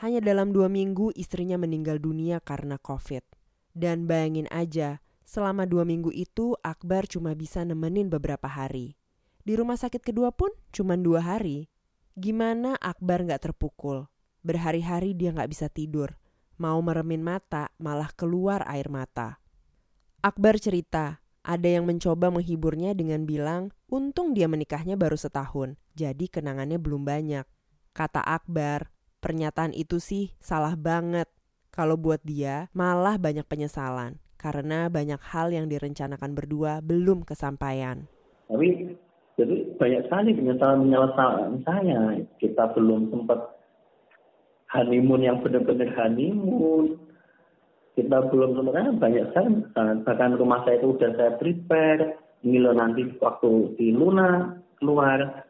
[0.00, 3.24] Hanya dalam dua minggu istrinya meninggal dunia karena COVID.
[3.76, 8.96] Dan bayangin aja, selama dua minggu itu Akbar cuma bisa nemenin beberapa hari.
[9.44, 11.68] Di rumah sakit kedua pun cuma dua hari.
[12.16, 14.08] Gimana Akbar nggak terpukul?
[14.40, 16.16] Berhari-hari dia nggak bisa tidur.
[16.56, 19.40] Mau meremin mata, malah keluar air mata.
[20.24, 26.80] Akbar cerita, ada yang mencoba menghiburnya dengan bilang, untung dia menikahnya baru setahun, jadi kenangannya
[26.80, 27.44] belum banyak.
[27.92, 28.88] Kata Akbar,
[29.20, 31.28] pernyataan itu sih salah banget.
[31.72, 34.20] Kalau buat dia, malah banyak penyesalan.
[34.36, 38.04] Karena banyak hal yang direncanakan berdua belum kesampaian.
[38.48, 38.96] Tapi
[39.36, 42.20] jadi banyak sekali penyesalan-penyesalan saya.
[42.36, 43.55] Kita belum sempat
[44.70, 46.98] honeymoon yang benar-benar honeymoon.
[47.96, 49.50] Kita belum sebenarnya banyak sekali.
[50.04, 52.20] Bahkan rumah saya itu sudah saya prepare.
[52.44, 55.48] Ini loh nanti waktu di Luna keluar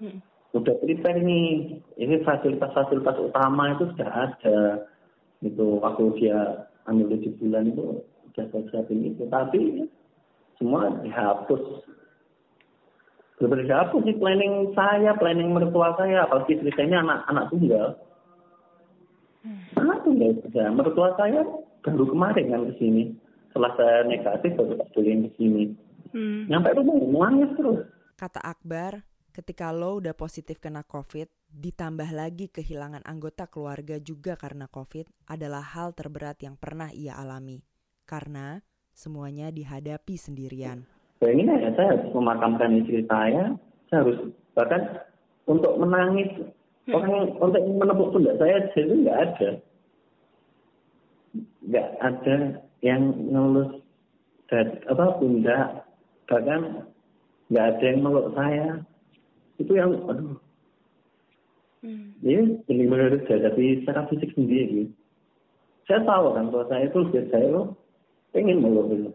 [0.00, 0.18] hmm.
[0.56, 1.76] udah prepare nih.
[2.00, 4.88] Ini fasilitas-fasilitas utama itu sudah ada.
[5.44, 8.00] Itu waktu dia ambil tujuh bulan itu
[8.32, 9.28] sudah saya siapin itu.
[9.28, 9.84] Tapi
[10.56, 11.84] semua dihapus.
[13.36, 16.24] Benar dihapus sih planning saya planning mertua saya.
[16.24, 18.05] Apalagi ini anak anak tunggal
[19.46, 19.78] hmm.
[19.78, 21.46] anak tunggal saja mertua saya
[21.86, 23.14] baru kemarin kan ke sini.
[23.54, 25.64] Setelah saya negatif baru tak boleh ke sini.
[26.10, 26.50] Hmm.
[26.50, 27.80] Nyampe rumah nangis terus.
[28.18, 34.66] Kata Akbar, ketika lo udah positif kena COVID, ditambah lagi kehilangan anggota keluarga juga karena
[34.66, 37.62] COVID adalah hal terberat yang pernah ia alami.
[38.08, 38.60] Karena
[38.96, 40.88] semuanya dihadapi sendirian.
[41.20, 43.56] Bayangin ya, saya harus memakamkan istri saya,
[43.88, 44.18] saya harus
[44.52, 44.82] bahkan
[45.48, 46.28] untuk menangis.
[46.94, 49.50] Orang untuk menepuk pundak saya jadi nggak ada.
[51.66, 52.36] Nggak ada
[52.86, 53.82] yang ngelus
[54.46, 55.82] dan apa bunda
[56.30, 56.86] bahkan
[57.50, 58.68] nggak ada yang meluk saya.
[59.58, 60.38] Itu yang aduh.
[61.84, 62.18] Hmm.
[62.24, 64.90] ini benar-benar tapi secara fisik sendiri.
[65.86, 67.62] Saya tahu kan kalau saya itu biar saya lo
[68.34, 69.10] pengen meluk itu.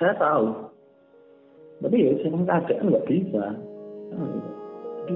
[0.00, 0.68] Saya tahu.
[1.84, 3.44] Tapi ya saya keadaan nggak bisa.
[5.08, 5.14] Jadi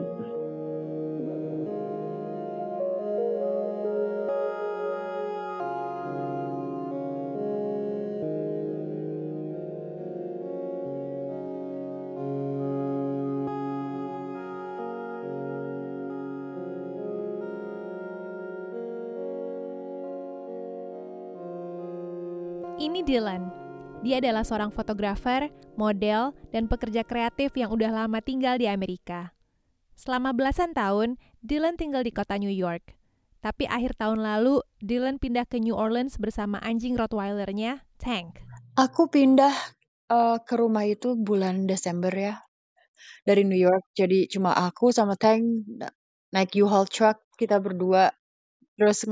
[23.13, 23.53] Dylan.
[24.01, 29.37] Dia adalah seorang fotografer, model, dan pekerja kreatif yang udah lama tinggal di Amerika.
[29.93, 32.97] Selama belasan tahun, Dylan tinggal di kota New York.
[33.45, 38.41] Tapi akhir tahun lalu, Dylan pindah ke New Orleans bersama anjing Rottweilernya, Tank.
[38.81, 39.53] Aku pindah
[40.09, 42.41] uh, ke rumah itu bulan Desember ya,
[43.29, 43.93] dari New York.
[43.93, 45.69] Jadi cuma aku sama Tank
[46.33, 48.09] naik U-Haul truck, kita berdua.
[48.81, 49.05] Terus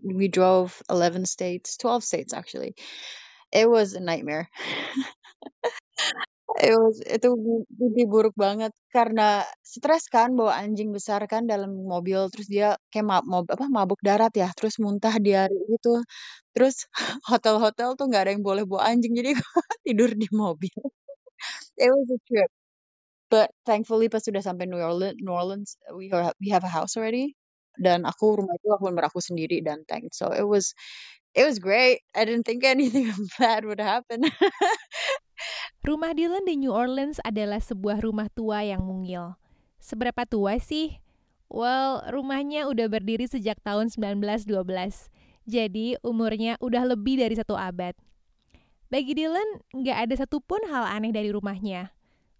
[0.00, 2.72] we drove 11 states, 12 states actually.
[3.52, 4.48] It was a nightmare.
[6.60, 7.28] It was itu
[7.80, 13.06] mimpi buruk banget karena stres kan bawa anjing besar kan dalam mobil terus dia kayak
[13.08, 15.92] ma mob apa mabuk darat ya terus muntah di hari itu
[16.56, 16.76] terus
[17.32, 19.32] hotel-hotel tuh nggak ada yang boleh bawa anjing jadi
[19.86, 20.76] tidur di mobil.
[21.78, 22.50] It was a trip.
[23.32, 26.94] But thankfully pas sudah sampai New Orleans, New Orleans we are, we have a house
[27.00, 27.34] already
[27.80, 30.76] dan aku rumah itu aku aku sendiri dan tank so it was
[31.32, 34.24] it was great I didn't think anything bad would happen
[35.82, 39.34] Rumah Dylan di New Orleans adalah sebuah rumah tua yang mungil.
[39.82, 41.02] Seberapa tua sih?
[41.50, 44.46] Well, rumahnya udah berdiri sejak tahun 1912.
[45.42, 47.98] Jadi, umurnya udah lebih dari satu abad.
[48.94, 51.90] Bagi Dylan, nggak ada satupun hal aneh dari rumahnya.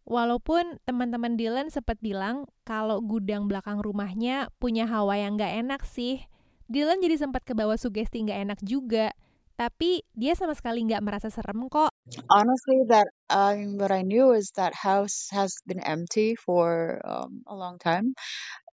[0.02, 6.26] Walaupun teman-teman Dylan sempat bilang kalau gudang belakang rumahnya punya hawa yang gak enak sih.
[6.72, 9.12] Dylan jadi sempat kebawa sugesti nggak enak juga.
[9.60, 11.92] Tapi dia sama sekali nggak merasa serem kok.
[12.32, 17.52] Honestly, that um, what I knew is that house has been empty for um, a
[17.52, 18.16] long time,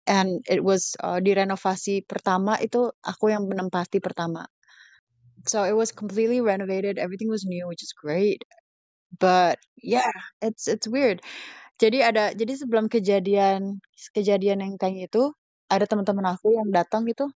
[0.07, 4.47] and it was uh, direnovasi pertama itu aku yang menempati pertama.
[5.43, 6.95] So it was completely renovated.
[6.95, 8.47] Everything was new, which is great.
[9.11, 11.19] But yeah, it's it's weird.
[11.75, 13.83] Jadi ada jadi sebelum kejadian
[14.15, 15.35] kejadian yang kayak itu
[15.67, 17.29] ada teman-teman aku yang datang gitu,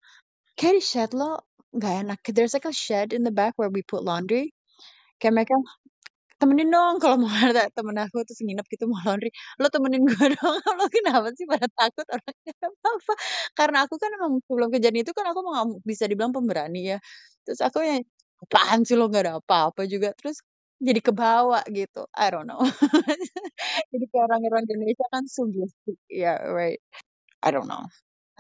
[0.61, 1.41] kayak di shed lo
[1.73, 2.21] nggak enak.
[2.37, 4.53] There's like a shed in the back where we put laundry.
[5.17, 5.55] Kayak mereka
[6.41, 9.33] temenin dong kalau mau ada temen aku terus nginep gitu mau laundry.
[9.57, 10.61] Lo temenin gue dong.
[10.77, 12.55] Lo kenapa sih pada takut orangnya?
[12.93, 13.13] Apa
[13.57, 16.99] karena aku kan emang sebelum kejadian itu kan aku mau bisa dibilang pemberani ya.
[17.49, 18.05] Terus aku yang
[18.45, 20.13] apaan sih lo nggak ada apa-apa juga?
[20.21, 20.45] Terus
[20.81, 22.05] jadi kebawa gitu.
[22.17, 22.61] I don't know.
[23.93, 26.81] Jadi kayak orang-orang Indonesia kan suggestif ya yeah, right.
[27.45, 27.85] I don't know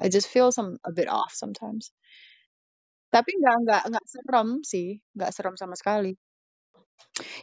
[0.00, 1.92] I just feel some a bit off sometimes
[3.10, 4.88] tapi nggak nggak nggak serem sih,
[5.18, 6.14] nggak serem sama sekali.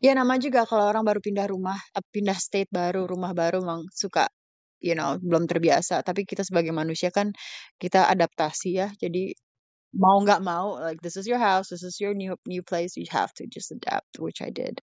[0.06, 3.84] Ya nama juga kalau orang baru pindah rumah, eh, pindah state baru, rumah baru memang
[3.92, 4.30] suka,
[4.80, 6.02] you know, belum terbiasa.
[6.08, 7.34] Tapi kita sebagai manusia kan
[7.82, 8.88] kita adaptasi ya.
[8.96, 9.34] Jadi
[9.98, 13.08] mau nggak mau, like this is your house, this is your new new place, you
[13.12, 14.80] have to just adapt, which I did.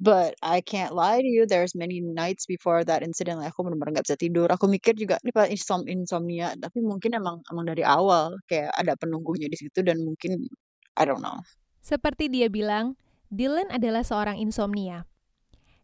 [0.00, 4.00] But I can't lie to you, there's many nights before that incident like aku benar-benar
[4.00, 4.48] nggak bisa tidur.
[4.48, 8.96] Aku mikir juga ini pak insom insomnia, tapi mungkin emang emang dari awal kayak ada
[8.96, 10.48] penunggunya di situ dan mungkin
[10.96, 11.44] I don't know.
[11.84, 12.96] Seperti dia bilang,
[13.28, 15.04] Dylan adalah seorang insomnia.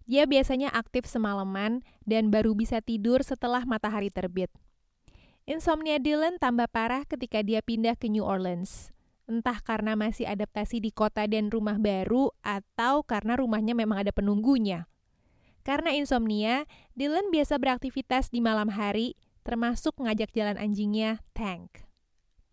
[0.09, 4.49] Dia biasanya aktif semalaman dan baru bisa tidur setelah matahari terbit.
[5.45, 8.96] Insomnia Dylan tambah parah ketika dia pindah ke New Orleans
[9.27, 14.87] entah karena masih adaptasi di kota dan rumah baru atau karena rumahnya memang ada penunggunya.
[15.67, 16.63] Karena insomnia,
[16.95, 21.83] Dylan biasa beraktivitas di malam hari, termasuk ngajak jalan anjingnya, Tank.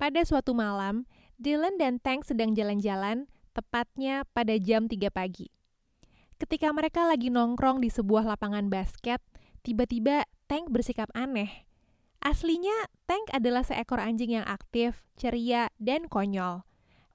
[0.02, 1.06] Pada suatu malam,
[1.38, 5.54] Dylan dan Tank sedang jalan-jalan, tepatnya pada jam 3 pagi.
[6.42, 9.22] Ketika mereka lagi nongkrong di sebuah lapangan basket,
[9.62, 11.70] tiba-tiba Tank bersikap aneh.
[12.24, 16.64] Aslinya, Tank adalah seekor anjing yang aktif, ceria, dan konyol.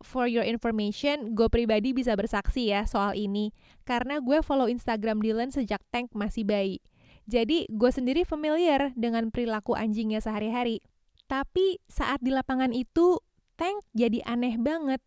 [0.04, 3.56] For your information, gue pribadi bisa bersaksi ya soal ini,
[3.88, 6.84] karena gue follow Instagram Dylan sejak Tank masih bayi.
[7.24, 10.84] Jadi, gue sendiri familiar dengan perilaku anjingnya sehari-hari.
[11.24, 13.16] Tapi saat di lapangan itu,
[13.56, 15.00] Tank jadi aneh banget.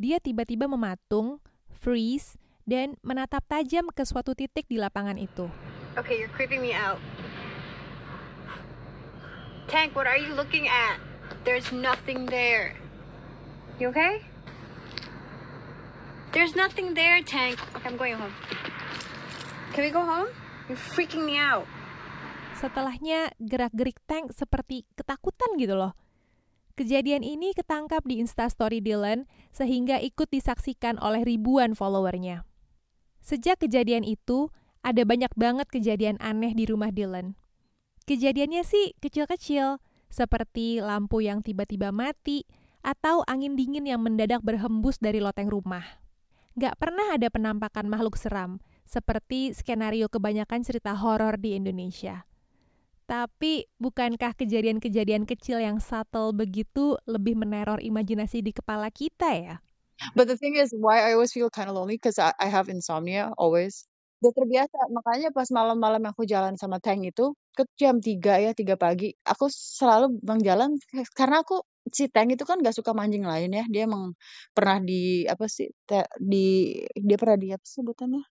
[0.00, 5.52] Dia tiba-tiba mematung, freeze, dan menatap tajam ke suatu titik di lapangan itu.
[6.00, 6.96] Okay, you're creeping me out.
[9.68, 11.00] Tank, what are you looking at?
[11.44, 12.76] There's nothing there.
[13.80, 14.22] You okay?
[16.36, 17.58] There's nothing there, Tank.
[17.78, 18.34] Okay, I'm going home.
[19.72, 20.30] Can we go home?
[20.66, 21.66] You're freaking me out.
[22.58, 25.92] Setelahnya gerak-gerik Tank seperti ketakutan gitu loh.
[26.74, 32.42] Kejadian ini ketangkap di Instastory Dylan sehingga ikut disaksikan oleh ribuan followernya.
[33.22, 34.50] Sejak kejadian itu,
[34.82, 37.38] ada banyak banget kejadian aneh di rumah Dylan.
[38.04, 39.80] Kejadiannya sih kecil-kecil,
[40.12, 42.44] seperti lampu yang tiba-tiba mati
[42.84, 46.04] atau angin dingin yang mendadak berhembus dari loteng rumah.
[46.52, 52.28] Gak pernah ada penampakan makhluk seram, seperti skenario kebanyakan cerita horor di Indonesia.
[53.08, 59.56] Tapi, bukankah kejadian-kejadian kecil yang subtle begitu lebih meneror imajinasi di kepala kita ya?
[60.12, 62.68] But the thing is, why I always feel kind of lonely because I, I have
[62.68, 63.88] insomnia always
[64.24, 68.80] udah terbiasa makanya pas malam-malam aku jalan sama Tank itu ke jam 3 ya 3
[68.80, 70.70] pagi aku selalu bang jalan
[71.12, 71.60] karena aku
[71.92, 74.16] si Tank itu kan gak suka mancing lain ya dia emang
[74.56, 75.68] pernah di apa sih
[76.16, 76.44] di
[76.96, 78.24] dia pernah di apa sebutannya?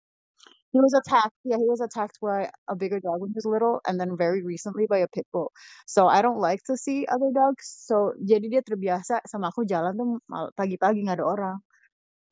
[0.74, 3.78] He was attacked yeah he was attacked by a bigger dog when he was little
[3.86, 5.54] and then very recently by a pit bull.
[5.86, 9.94] So I don't like to see other dogs so jadi dia terbiasa sama aku jalan
[9.94, 10.18] tuh
[10.58, 11.58] pagi-pagi nggak ada orang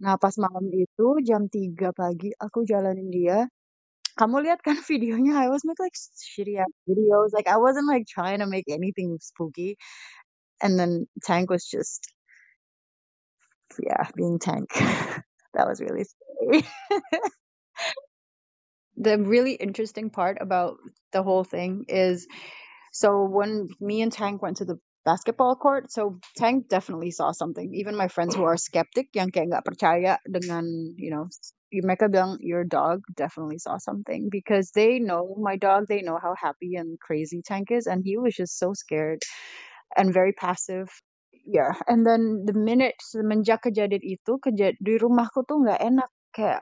[0.02, 3.46] Nah, pas malam itu jam 3 pagi aku jalanin dia.
[4.18, 6.58] Kamu lihat kan videonya I was make like shitty
[6.90, 7.38] videos.
[7.38, 9.78] Like I wasn't like trying to make anything spooky.
[10.62, 12.02] And then Tank was just
[13.80, 14.74] yeah, being Tank.
[15.54, 16.66] that was really scary.
[18.98, 20.78] the really interesting part about
[21.14, 22.28] the whole thing is
[22.92, 25.92] so when me and Tank went to the basketball court.
[25.92, 27.74] So Tank definitely saw something.
[27.74, 30.66] Even my friends who are skeptic, yang kayak nggak percaya dengan,
[30.98, 31.28] you know,
[31.72, 35.88] mereka bilang your dog definitely saw something because they know my dog.
[35.88, 39.24] They know how happy and crazy Tank is, and he was just so scared
[39.96, 40.92] and very passive.
[41.42, 46.62] Yeah, and then the minute semenjak kejadian itu, kejad di rumahku tuh nggak enak kayak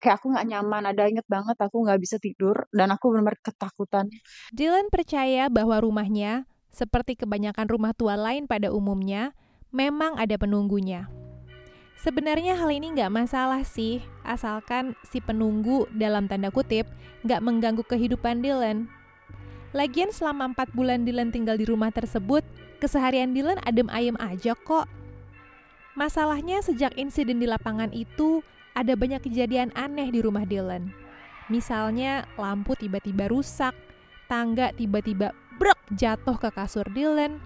[0.00, 4.08] kayak aku nggak nyaman ada inget banget aku nggak bisa tidur dan aku benar-benar ketakutan.
[4.54, 9.32] Dylan percaya bahwa rumahnya seperti kebanyakan rumah tua lain pada umumnya,
[9.72, 11.08] memang ada penunggunya.
[11.96, 16.84] Sebenarnya hal ini nggak masalah sih, asalkan si penunggu dalam tanda kutip
[17.24, 18.92] nggak mengganggu kehidupan Dylan.
[19.72, 22.44] Lagian selama 4 bulan Dylan tinggal di rumah tersebut,
[22.76, 24.84] keseharian Dylan adem ayem aja kok.
[25.96, 28.44] Masalahnya sejak insiden di lapangan itu,
[28.76, 30.92] ada banyak kejadian aneh di rumah Dylan.
[31.48, 33.72] Misalnya lampu tiba-tiba rusak,
[34.28, 37.40] tangga tiba-tiba brek jatuh ke kasur Dylan,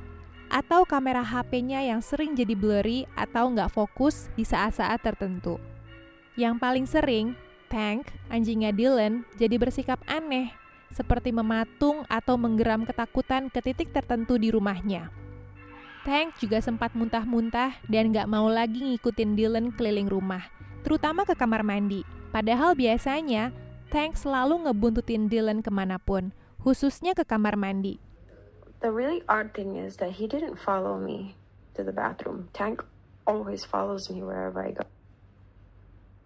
[0.51, 5.63] atau kamera HP-nya yang sering jadi blurry atau nggak fokus di saat-saat tertentu.
[6.35, 7.27] Yang paling sering,
[7.71, 10.51] Tank, anjingnya Dylan, jadi bersikap aneh,
[10.91, 15.15] seperti mematung atau menggeram ketakutan ke titik tertentu di rumahnya.
[16.03, 20.43] Tank juga sempat muntah-muntah dan nggak mau lagi ngikutin Dylan keliling rumah,
[20.83, 22.03] terutama ke kamar mandi.
[22.35, 23.55] Padahal biasanya,
[23.91, 27.97] Tank selalu ngebuntutin Dylan ke mana pun, khususnya ke kamar mandi.
[28.81, 31.37] The really odd thing is that he didn't follow me
[31.75, 32.49] to the bathroom.
[32.53, 32.85] Tank
[33.27, 34.85] always follows me wherever I go.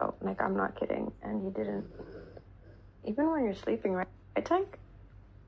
[0.01, 1.11] Oh, like I'm not kidding.
[1.23, 1.87] And he didn't.
[3.05, 4.09] Even when you're sleeping, right,
[4.45, 4.79] Tank?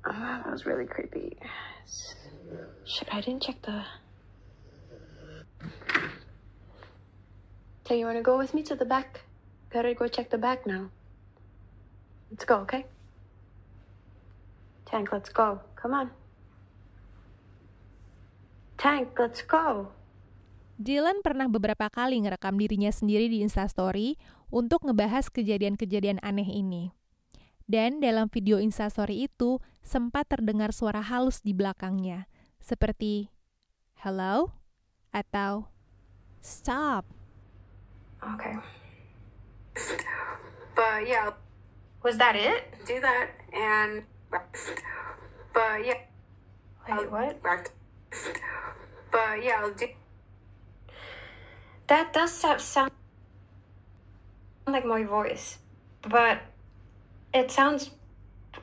[0.05, 1.37] Oh, that was really creepy.
[2.85, 3.83] Shit, I didn't check the.
[7.85, 9.23] Okay, you wanna go with me to the back?
[9.71, 10.91] Gotta go check the back now.
[12.31, 12.87] Let's go, okay?
[14.87, 15.61] Tank, let's go.
[15.75, 16.09] Come on.
[18.79, 19.91] Tank, let's go.
[20.79, 24.15] Dylan pernah beberapa kali ngerekam dirinya sendiri di Instastory
[24.53, 26.95] untuk ngebahas kejadian-kejadian aneh ini.
[27.67, 32.31] Dan dalam video Instastory itu sempat terdengar suara halus di belakangnya,
[32.63, 33.27] seperti
[34.07, 34.55] hello
[35.11, 35.67] atau
[36.39, 37.03] stop.
[38.23, 38.55] Okay.
[40.79, 41.35] But yeah,
[42.07, 42.71] was that it?
[42.87, 44.07] Do that and.
[44.31, 45.95] But yeah.
[46.89, 47.43] Wait, what?
[47.43, 47.71] But
[49.43, 49.89] yeah, I'll do.
[51.87, 52.91] That does sound
[54.67, 55.59] like my voice,
[56.03, 56.41] but
[57.33, 57.91] it sounds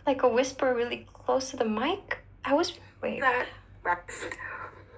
[0.05, 2.19] like a whisper really close to the mic.
[2.43, 3.21] I was wait.
[3.21, 3.47] That,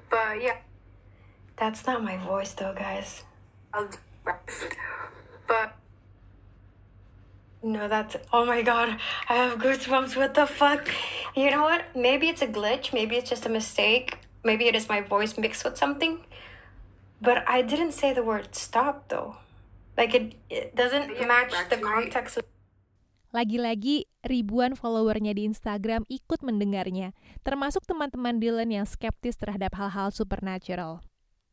[0.09, 0.57] but yeah,
[1.55, 3.23] that's not my voice though, guys.
[3.73, 3.97] I'll, do.
[5.47, 5.75] but
[7.65, 10.13] no, that's oh my god, I have goosebumps.
[10.13, 10.85] What the fuck?
[11.33, 11.89] You know what?
[11.97, 12.93] Maybe it's a glitch.
[12.93, 14.21] Maybe it's just a mistake.
[14.45, 16.21] Maybe it is my voice mixed with something.
[17.17, 19.41] But I didn't say the word stop though.
[19.97, 22.37] Like it, it doesn't yeah, match the context.
[23.33, 27.11] Lagi-lagi ribuan followernya di Instagram ikut mendengarnya,
[27.43, 31.03] termasuk teman-teman Dylan yang skeptis terhadap hal-hal supernatural.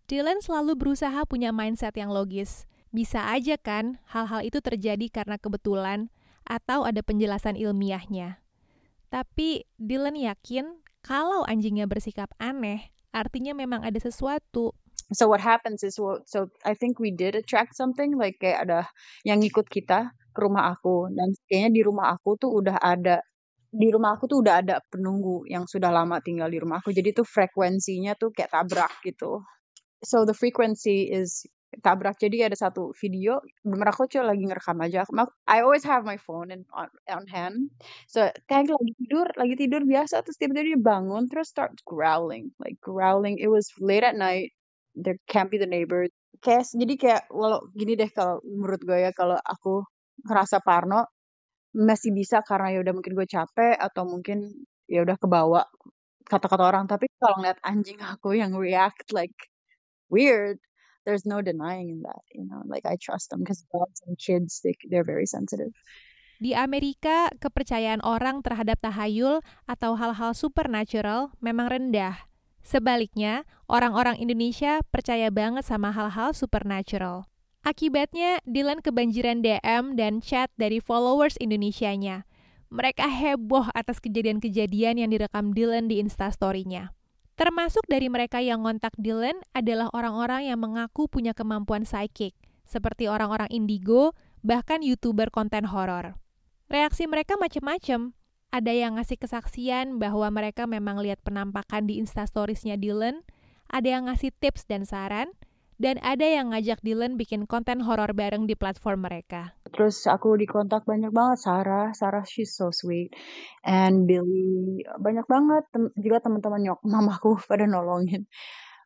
[0.07, 2.71] Dylan selalu berusaha punya mindset yang logis.
[2.93, 6.13] Bisa aja kan hal-hal itu terjadi karena kebetulan
[6.45, 8.37] atau ada penjelasan ilmiahnya.
[9.09, 14.77] Tapi Dylan yakin kalau anjingnya bersikap aneh, artinya memang ada sesuatu.
[15.13, 18.89] So what happens is, so I think we did attract something like kayak ada
[19.25, 23.21] yang ngikut kita ke rumah aku dan kayaknya di rumah aku tuh udah ada
[23.73, 26.93] di rumah aku tuh udah ada penunggu yang sudah lama tinggal di rumah aku.
[26.93, 29.41] Jadi tuh frekuensinya tuh kayak tabrak gitu.
[30.05, 31.49] So the frequency is
[31.81, 35.09] tabrak jadi ada satu video bener aku cuma lagi ngerekam aja.
[35.49, 37.73] I always have my phone in, on, on hand.
[38.11, 42.77] So kayak lagi tidur lagi tidur biasa terus tiba-tiba dia bangun terus start growling like
[42.85, 43.41] growling.
[43.41, 44.53] It was late at night.
[44.93, 46.13] There can't be the neighbor
[46.43, 49.87] kayak jadi kayak walau gini deh kalau menurut gue ya kalau aku
[50.27, 51.07] ngerasa parno
[51.73, 54.53] masih bisa karena ya udah mungkin gue capek atau mungkin
[54.91, 55.65] ya udah kebawa
[56.29, 56.85] kata-kata orang.
[56.91, 59.35] Tapi kalau ngeliat anjing aku yang react like
[60.13, 60.61] weird
[61.05, 64.61] there's no denying in that you know like I trust them because dogs and kids
[64.63, 65.73] they, they're very sensitive
[66.43, 72.19] di Amerika, kepercayaan orang terhadap tahayul atau hal-hal supernatural memang rendah.
[72.67, 77.31] Sebaliknya, orang-orang Indonesia percaya banget sama hal-hal supernatural.
[77.63, 82.27] Akibatnya, Dylan kebanjiran DM dan chat dari followers Indonesianya.
[82.75, 86.91] Mereka heboh atas kejadian-kejadian yang direkam Dylan di Instastory-nya.
[87.33, 92.37] Termasuk dari mereka yang ngontak Dylan adalah orang-orang yang mengaku punya kemampuan psychic,
[92.69, 94.13] seperti orang-orang indigo,
[94.45, 96.21] bahkan youtuber konten horor.
[96.69, 98.13] Reaksi mereka macam-macam.
[98.53, 103.25] Ada yang ngasih kesaksian bahwa mereka memang lihat penampakan di instastoriesnya Dylan,
[103.73, 105.33] ada yang ngasih tips dan saran,
[105.81, 109.57] dan ada yang ngajak Dylan bikin konten horor bareng di platform mereka.
[109.73, 113.13] Terus aku dikontak banyak banget Sarah, Sarah she's so sweet,
[113.65, 118.29] and Billy banyak banget tem juga teman-teman nyok mamaku pada nolongin.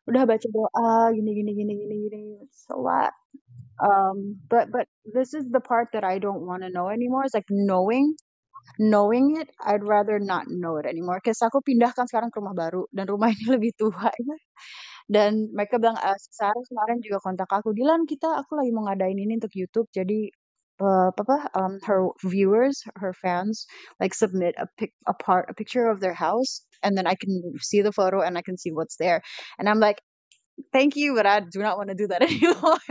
[0.07, 2.23] Udah baca doa gini gini gini gini gini,
[2.71, 3.11] a lot.
[3.77, 7.27] Um, but but this is the part that I don't want to know anymore.
[7.27, 8.17] It's like knowing
[8.79, 11.19] knowing it, I'd rather not know it anymore.
[11.23, 14.11] Cause aku pindahkan sekarang ke rumah baru dan rumah ini lebih tua.
[15.07, 19.15] Dan mereka bilang, uh, Sarah kemarin juga kontak aku, Dilan kita aku lagi mau ngadain
[19.15, 20.27] ini untuk YouTube, jadi
[20.83, 23.65] uh, apa um, her viewers, her fans,
[23.99, 27.55] like submit a pic, a part, a picture of their house, and then I can
[27.63, 29.21] see the photo and I can see what's there.
[29.57, 30.01] And I'm like,
[30.73, 32.81] thank you, but I do not want to do that anymore.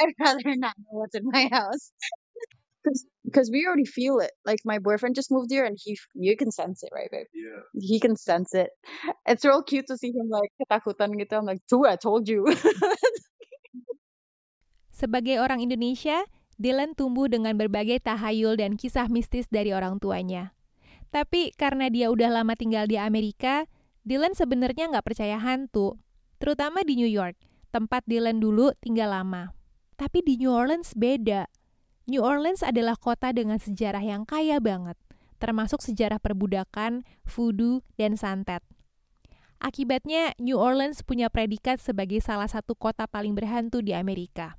[0.00, 1.92] I'd rather not know what's in my house.
[3.26, 4.30] Because we already feel it.
[4.46, 7.26] Like my boyfriend just moved here, and he you can sense it, right, babe?
[7.34, 7.66] Yeah.
[7.74, 8.70] He can sense it.
[9.26, 11.34] It's real cute to see him like ketakutan gitu.
[11.34, 12.46] I'm like, dude, I told you.
[14.96, 16.24] Sebagai orang Indonesia,
[16.56, 20.56] Dylan tumbuh dengan berbagai tahayul dan kisah mistis dari orang tuanya.
[21.12, 23.68] Tapi karena dia udah lama tinggal di Amerika,
[24.08, 26.00] Dylan sebenarnya nggak percaya hantu,
[26.40, 27.36] terutama di New York,
[27.74, 29.52] tempat Dylan dulu tinggal lama.
[30.00, 31.48] Tapi di New Orleans beda.
[32.06, 34.94] New Orleans adalah kota dengan sejarah yang kaya banget,
[35.42, 38.62] termasuk sejarah perbudakan, voodoo, dan santet.
[39.58, 44.54] Akibatnya, New Orleans punya predikat sebagai salah satu kota paling berhantu di Amerika.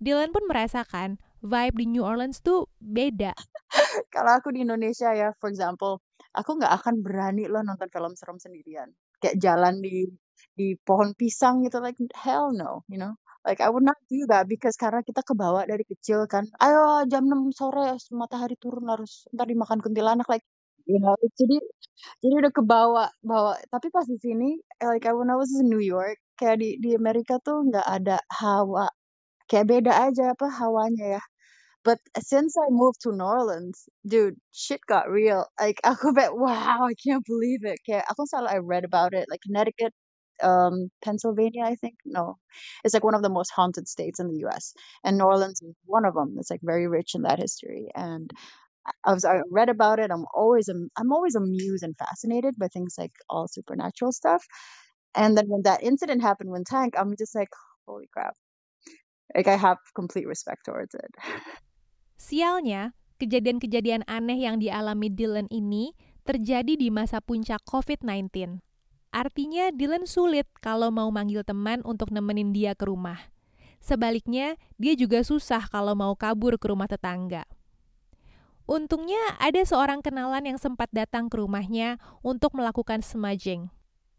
[0.00, 3.36] Dylan pun merasakan vibe di New Orleans tuh beda.
[4.14, 6.00] Kalau aku di Indonesia ya, for example,
[6.32, 8.88] aku nggak akan berani loh nonton film serem sendirian.
[9.20, 10.08] Kayak jalan di
[10.58, 13.14] di pohon pisang gitu, like hell no, you know.
[13.46, 16.46] Like I would not do that because karena kita kebawa dari kecil kan.
[16.62, 20.46] Ayo jam 6 sore matahari turun harus ntar dimakan kuntilanak like
[20.86, 21.58] you know jadi
[22.22, 26.18] jadi udah kebawa bawa tapi pas di sini like when I was in New York
[26.38, 28.86] kayak di di Amerika tuh nggak ada hawa
[29.50, 31.22] kayak beda aja apa hawanya ya.
[31.84, 35.46] But since I moved to New Orleans, dude, shit got real.
[35.58, 37.78] Like aku bet, wow, I can't believe it.
[37.86, 39.90] Kayak aku selalu I read about it, like Connecticut,
[40.42, 41.94] um, Pennsylvania, I think.
[42.04, 42.38] No,
[42.84, 44.74] it's like one of the most haunted states in the U.S.
[45.04, 46.36] And New Orleans is one of them.
[46.38, 47.88] It's like very rich in that history.
[47.94, 48.30] And
[49.04, 50.10] I was I read about it.
[50.10, 54.44] I'm always I'm always amused and fascinated by things like all supernatural stuff.
[55.14, 57.52] And then when that incident happened with Tank, I'm just like,
[57.86, 58.34] holy crap.
[59.34, 61.12] Like I have complete respect towards it.
[62.22, 68.62] Sialnya, kejadian-kejadian aneh yang dialami Dylan ini terjadi di masa puncak COVID-19.
[69.12, 73.20] Artinya Dylan sulit kalau mau manggil teman untuk nemenin dia ke rumah.
[73.76, 77.44] Sebaliknya, dia juga susah kalau mau kabur ke rumah tetangga.
[78.64, 83.68] Untungnya ada seorang kenalan yang sempat datang ke rumahnya untuk melakukan smudging.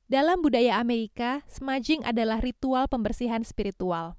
[0.05, 4.13] Dalam budaya Amerika, smudging adalah ritual pembersihan spiritual.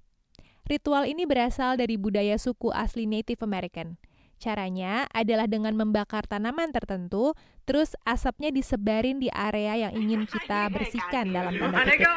[0.65, 4.01] Ritual ini berasal dari budaya suku asli Native American.
[4.39, 7.33] Caranya adalah dengan membakar tanaman tertentu,
[7.65, 12.09] terus asapnya disebarin di area yang ingin kita bersihkan dalam tanda kutip.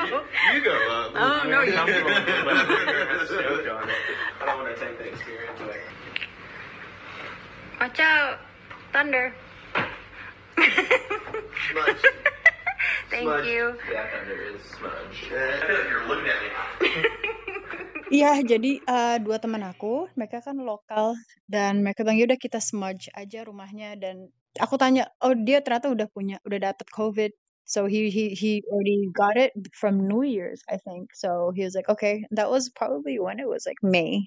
[1.17, 1.41] Oh,
[7.77, 8.37] Watch out,
[8.91, 9.33] thunder.
[13.09, 13.47] Thank Smudge.
[13.47, 13.63] you.
[13.91, 15.31] Yeah, thunder is smudge.
[15.31, 16.49] I feel like you're looking at me.
[18.07, 21.11] Iya, jadi uh, dua teman aku, mereka kan lokal
[21.43, 26.07] dan mereka bilang yaudah kita smudge aja rumahnya dan aku tanya, oh dia ternyata udah
[26.15, 27.31] punya, udah dapat COVID.
[27.67, 31.11] So he he he already got it from New Year's, I think.
[31.11, 34.23] So he was like, okay, that was probably when it was like May.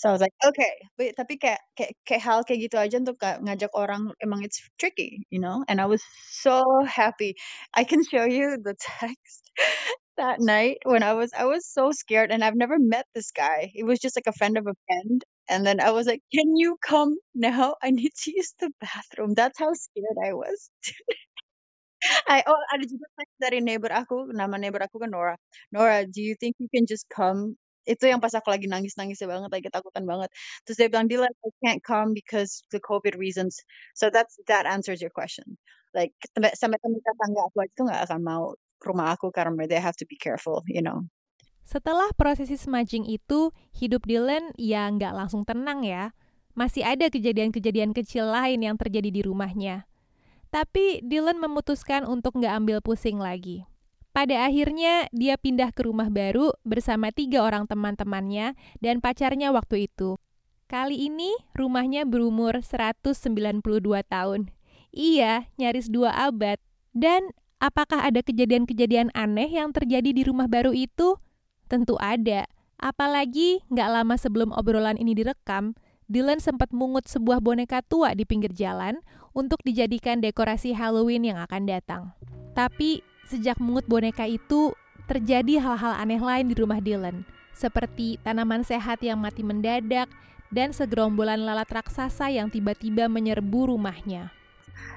[0.00, 3.20] So I was like, okay, but, tapi kayak, kayak kayak hal kayak gitu aja untuk
[3.20, 5.60] ngajak orang emang it's tricky, you know.
[5.68, 6.00] And I was
[6.32, 7.36] so happy.
[7.76, 9.44] I can show you the text
[10.16, 13.68] that night when I was I was so scared and I've never met this guy.
[13.76, 15.20] He was just like a friend of a friend.
[15.52, 17.76] And then I was like, Can you come now?
[17.84, 19.36] I need to use the bathroom.
[19.36, 20.70] That's how scared I was.
[22.28, 23.06] I oh ada juga
[23.40, 25.36] dari neighbor aku, nama neighbor aku kan Nora.
[25.72, 27.56] Nora, do you think you can just come?
[27.90, 30.30] Itu yang pas aku lagi nangis-nangis banget, lagi ketakutan banget.
[30.62, 33.58] Terus dia bilang, Dylan, I can't come because the COVID reasons.
[33.98, 35.58] So that's that answers your question.
[35.90, 38.44] Like sampai teman tetangga aku aja tuh nggak akan mau
[38.78, 41.02] ke rumah aku karena they have to be careful, you know.
[41.66, 46.14] Setelah prosesi smudging itu, hidup Dylan ya nggak langsung tenang ya.
[46.54, 49.86] Masih ada kejadian-kejadian kecil lain yang terjadi di rumahnya.
[50.50, 53.69] Tapi Dylan memutuskan untuk nggak ambil pusing lagi.
[54.10, 60.18] Pada akhirnya, dia pindah ke rumah baru bersama tiga orang teman-temannya dan pacarnya waktu itu.
[60.66, 63.62] Kali ini, rumahnya berumur 192
[64.06, 64.50] tahun.
[64.90, 66.58] Iya, nyaris dua abad.
[66.90, 67.30] Dan
[67.62, 71.14] apakah ada kejadian-kejadian aneh yang terjadi di rumah baru itu?
[71.70, 72.50] Tentu ada.
[72.82, 75.78] Apalagi nggak lama sebelum obrolan ini direkam,
[76.10, 78.98] Dylan sempat mungut sebuah boneka tua di pinggir jalan
[79.30, 82.10] untuk dijadikan dekorasi Halloween yang akan datang.
[82.50, 82.98] Tapi
[83.30, 84.74] sejak mungut boneka itu,
[85.06, 87.22] terjadi hal-hal aneh lain di rumah Dylan,
[87.54, 90.10] seperti tanaman sehat yang mati mendadak
[90.50, 94.34] dan segerombolan lalat raksasa yang tiba-tiba menyerbu rumahnya.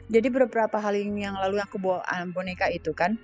[0.09, 3.15] Jadi beberapa hari yang lalu aku bawa um, boneka itu kan.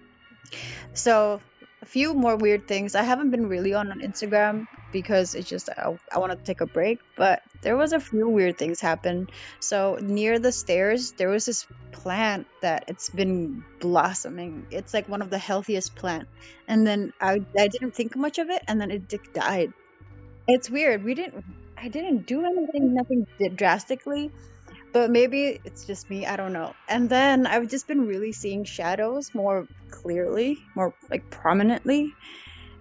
[0.93, 1.41] So
[1.81, 2.95] a few more weird things.
[2.95, 6.65] I haven't been really on, Instagram because it's just I, I want to take a
[6.65, 6.99] break.
[7.15, 9.29] But there was a few weird things happen.
[9.59, 14.67] So near the stairs, there was this plant that it's been blossoming.
[14.71, 16.27] It's like one of the healthiest plant.
[16.67, 19.73] And then I I didn't think much of it, and then it died.
[20.47, 21.03] It's weird.
[21.03, 21.45] We didn't.
[21.77, 22.93] I didn't do anything.
[22.93, 23.25] Nothing
[23.55, 24.31] drastically
[24.91, 26.73] but maybe it's just me i don't know.
[26.87, 32.13] And then i've just been really seeing shadows more clearly more like prominently.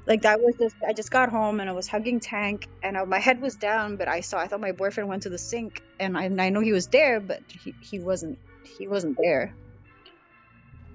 [0.07, 3.05] Like that was just i just got home and i was hugging tank and I,
[3.05, 5.83] my head was down but i saw i thought my boyfriend went to the sink
[6.01, 8.39] and i, I know he was there but he, he wasn't
[8.79, 9.53] he wasn't there.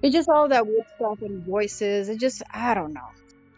[0.02, 2.08] It's just all that weird stuff and voices.
[2.08, 3.08] It just i don't know.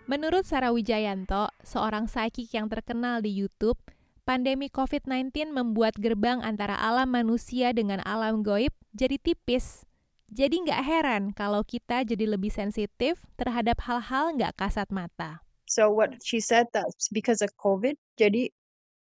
[0.07, 3.79] Menurut Sarah Wijayanto, seorang psychic yang terkenal di YouTube,
[4.27, 9.87] pandemi COVID-19 membuat gerbang antara alam manusia dengan alam goib jadi tipis.
[10.27, 15.47] Jadi nggak heran kalau kita jadi lebih sensitif terhadap hal-hal nggak kasat mata.
[15.71, 17.95] So what she said that's because of COVID.
[18.19, 18.51] Jadi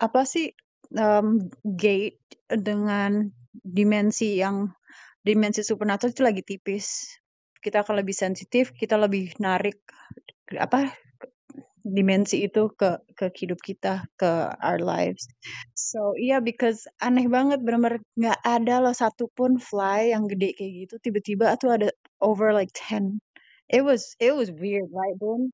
[0.03, 0.51] apa sih
[0.91, 2.19] um, gate
[2.51, 4.75] dengan dimensi yang
[5.23, 7.15] dimensi supernatural itu lagi tipis.
[7.63, 9.79] Kita akan lebih sensitif, kita lebih narik
[10.59, 10.91] apa
[11.87, 15.23] dimensi itu ke ke hidup kita ke our lives.
[15.73, 20.73] So iya yeah, because aneh banget benar-benar nggak ada loh satupun fly yang gede kayak
[20.87, 20.95] gitu.
[20.99, 23.19] Tiba-tiba tuh ada over like 10
[23.67, 25.51] it was it was weird right Boon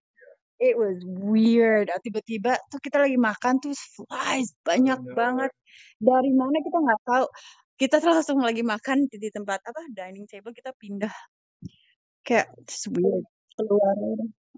[0.63, 1.91] it was weird.
[1.91, 5.51] Ah, tiba-tiba tuh kita lagi makan tuh flies banyak banget.
[5.99, 7.25] Dari mana kita nggak tahu.
[7.75, 11.11] Kita tuh langsung lagi makan di, di tempat apa dining table kita pindah.
[12.23, 13.27] Kayak just weird.
[13.59, 13.95] Keluar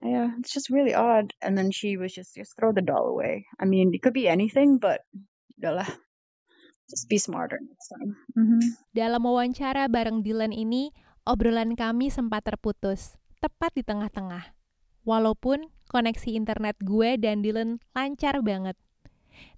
[0.03, 1.31] yeah, it's just really odd.
[1.39, 3.45] And then she was just just throw the doll away.
[3.59, 5.03] I mean, it could be anything, but
[5.59, 5.87] udahlah.
[6.85, 8.11] Just be smarter next time.
[8.37, 8.61] Mm-hmm.
[8.93, 10.93] Dalam wawancara bareng Dylan ini,
[11.25, 14.53] obrolan kami sempat terputus, tepat di tengah-tengah.
[15.01, 18.77] Walaupun koneksi internet gue dan Dylan lancar banget.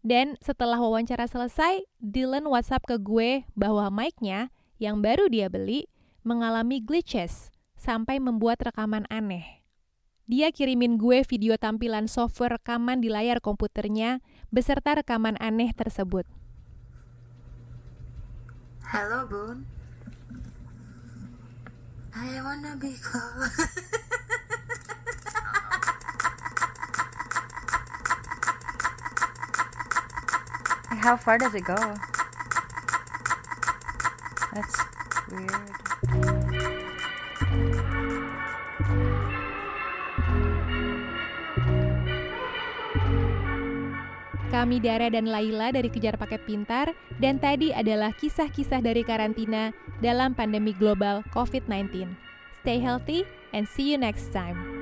[0.02, 5.92] Dan setelah wawancara selesai, Dylan WhatsApp ke gue bahwa mic-nya yang baru dia beli
[6.24, 9.67] mengalami glitches sampai membuat rekaman aneh.
[10.28, 14.20] Dia kirimin gue video tampilan software rekaman di layar komputernya
[14.52, 16.28] beserta rekaman aneh tersebut.
[18.92, 19.64] Hello, Boon.
[22.12, 23.56] I wanna be close.
[30.92, 31.80] How far does it go?
[34.52, 34.76] That's
[35.32, 35.97] weird.
[44.58, 46.90] Kami Dara dan Laila dari Kejar Paket Pintar
[47.22, 49.70] dan tadi adalah kisah-kisah dari karantina
[50.02, 52.10] dalam pandemi global COVID-19.
[52.66, 53.22] Stay healthy
[53.54, 54.77] and see you next time.